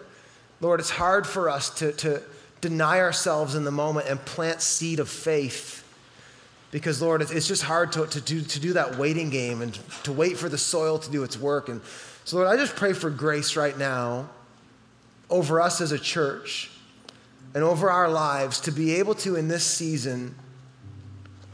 [0.60, 2.20] Lord, it's hard for us to, to
[2.60, 5.84] deny ourselves in the moment and plant seed of faith.
[6.72, 10.12] Because, Lord, it's just hard to, to, do, to do that waiting game and to
[10.12, 11.68] wait for the soil to do its work.
[11.68, 11.80] And
[12.24, 14.30] so, Lord, I just pray for grace right now
[15.30, 16.72] over us as a church
[17.54, 20.34] and over our lives to be able to, in this season,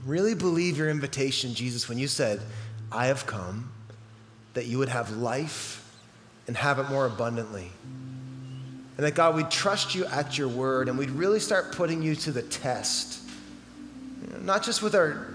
[0.04, 2.40] really believe your invitation, Jesus, when you said,
[2.92, 3.70] I have come
[4.54, 5.80] that you would have life
[6.46, 7.70] and have it more abundantly.
[8.96, 12.14] And that God, we'd trust you at your word and we'd really start putting you
[12.16, 13.20] to the test.
[14.22, 15.26] You know, not just with our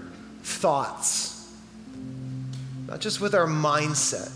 [0.42, 1.52] thoughts,
[2.86, 4.32] not just with our mindset,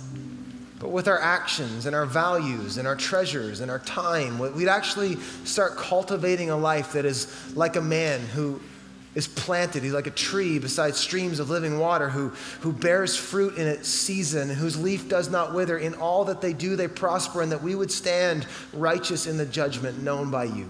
[0.78, 4.38] but with our actions and our values and our treasures and our time.
[4.38, 8.60] We'd actually start cultivating a life that is like a man who
[9.14, 9.82] is planted.
[9.82, 13.88] He's like a tree beside streams of living water who, who bears fruit in its
[13.88, 15.78] season, whose leaf does not wither.
[15.78, 19.46] In all that they do, they prosper, and that we would stand righteous in the
[19.46, 20.68] judgment known by you.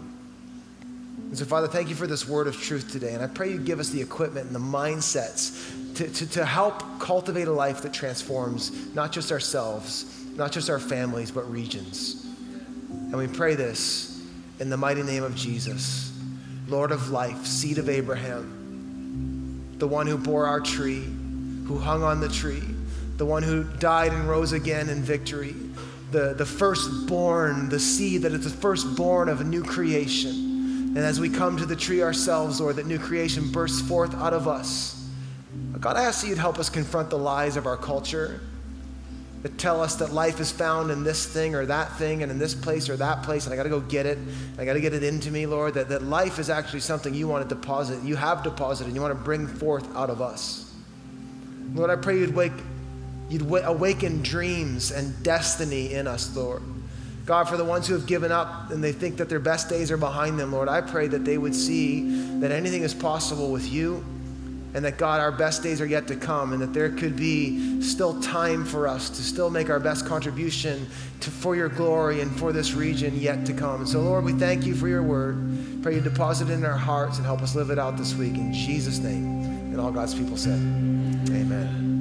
[1.34, 3.14] And so, Father, thank you for this word of truth today.
[3.14, 7.00] And I pray you give us the equipment and the mindsets to, to, to help
[7.00, 12.24] cultivate a life that transforms not just ourselves, not just our families, but regions.
[12.90, 14.22] And we pray this
[14.60, 16.13] in the mighty name of Jesus.
[16.68, 21.04] Lord of life, seed of Abraham, the one who bore our tree,
[21.66, 22.62] who hung on the tree,
[23.16, 25.54] the one who died and rose again in victory,
[26.10, 30.30] the, the firstborn, the seed that is the firstborn of a new creation.
[30.30, 34.32] And as we come to the tree ourselves, Lord, that new creation bursts forth out
[34.32, 35.08] of us.
[35.80, 38.40] God, I ask that you'd help us confront the lies of our culture
[39.44, 42.38] that tell us that life is found in this thing or that thing and in
[42.38, 44.18] this place or that place, and I got to go get it.
[44.58, 45.74] I got to get it into me, Lord.
[45.74, 49.02] That, that life is actually something you want to deposit, you have deposited, and you
[49.02, 50.72] want to bring forth out of us.
[51.74, 52.54] Lord, I pray you'd wake,
[53.28, 56.62] you'd awaken dreams and destiny in us, Lord.
[57.26, 59.90] God, for the ones who have given up and they think that their best days
[59.90, 63.70] are behind them, Lord, I pray that they would see that anything is possible with
[63.70, 64.02] you
[64.74, 67.80] and that God, our best days are yet to come, and that there could be
[67.80, 70.88] still time for us to still make our best contribution
[71.20, 73.80] to, for your glory and for this region yet to come.
[73.80, 75.80] And so, Lord, we thank you for your word.
[75.82, 78.34] Pray you deposit it in our hearts and help us live it out this week.
[78.34, 79.42] In Jesus' name.
[79.74, 80.58] And all God's people said,
[81.30, 81.94] Amen.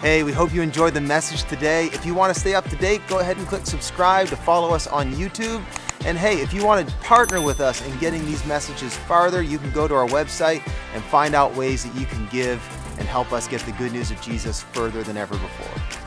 [0.00, 1.86] Hey, we hope you enjoyed the message today.
[1.86, 4.74] If you want to stay up to date, go ahead and click subscribe to follow
[4.74, 5.62] us on YouTube.
[6.04, 9.58] And hey, if you want to partner with us in getting these messages farther, you
[9.58, 12.62] can go to our website and find out ways that you can give
[12.98, 15.97] and help us get the good news of Jesus further than ever before.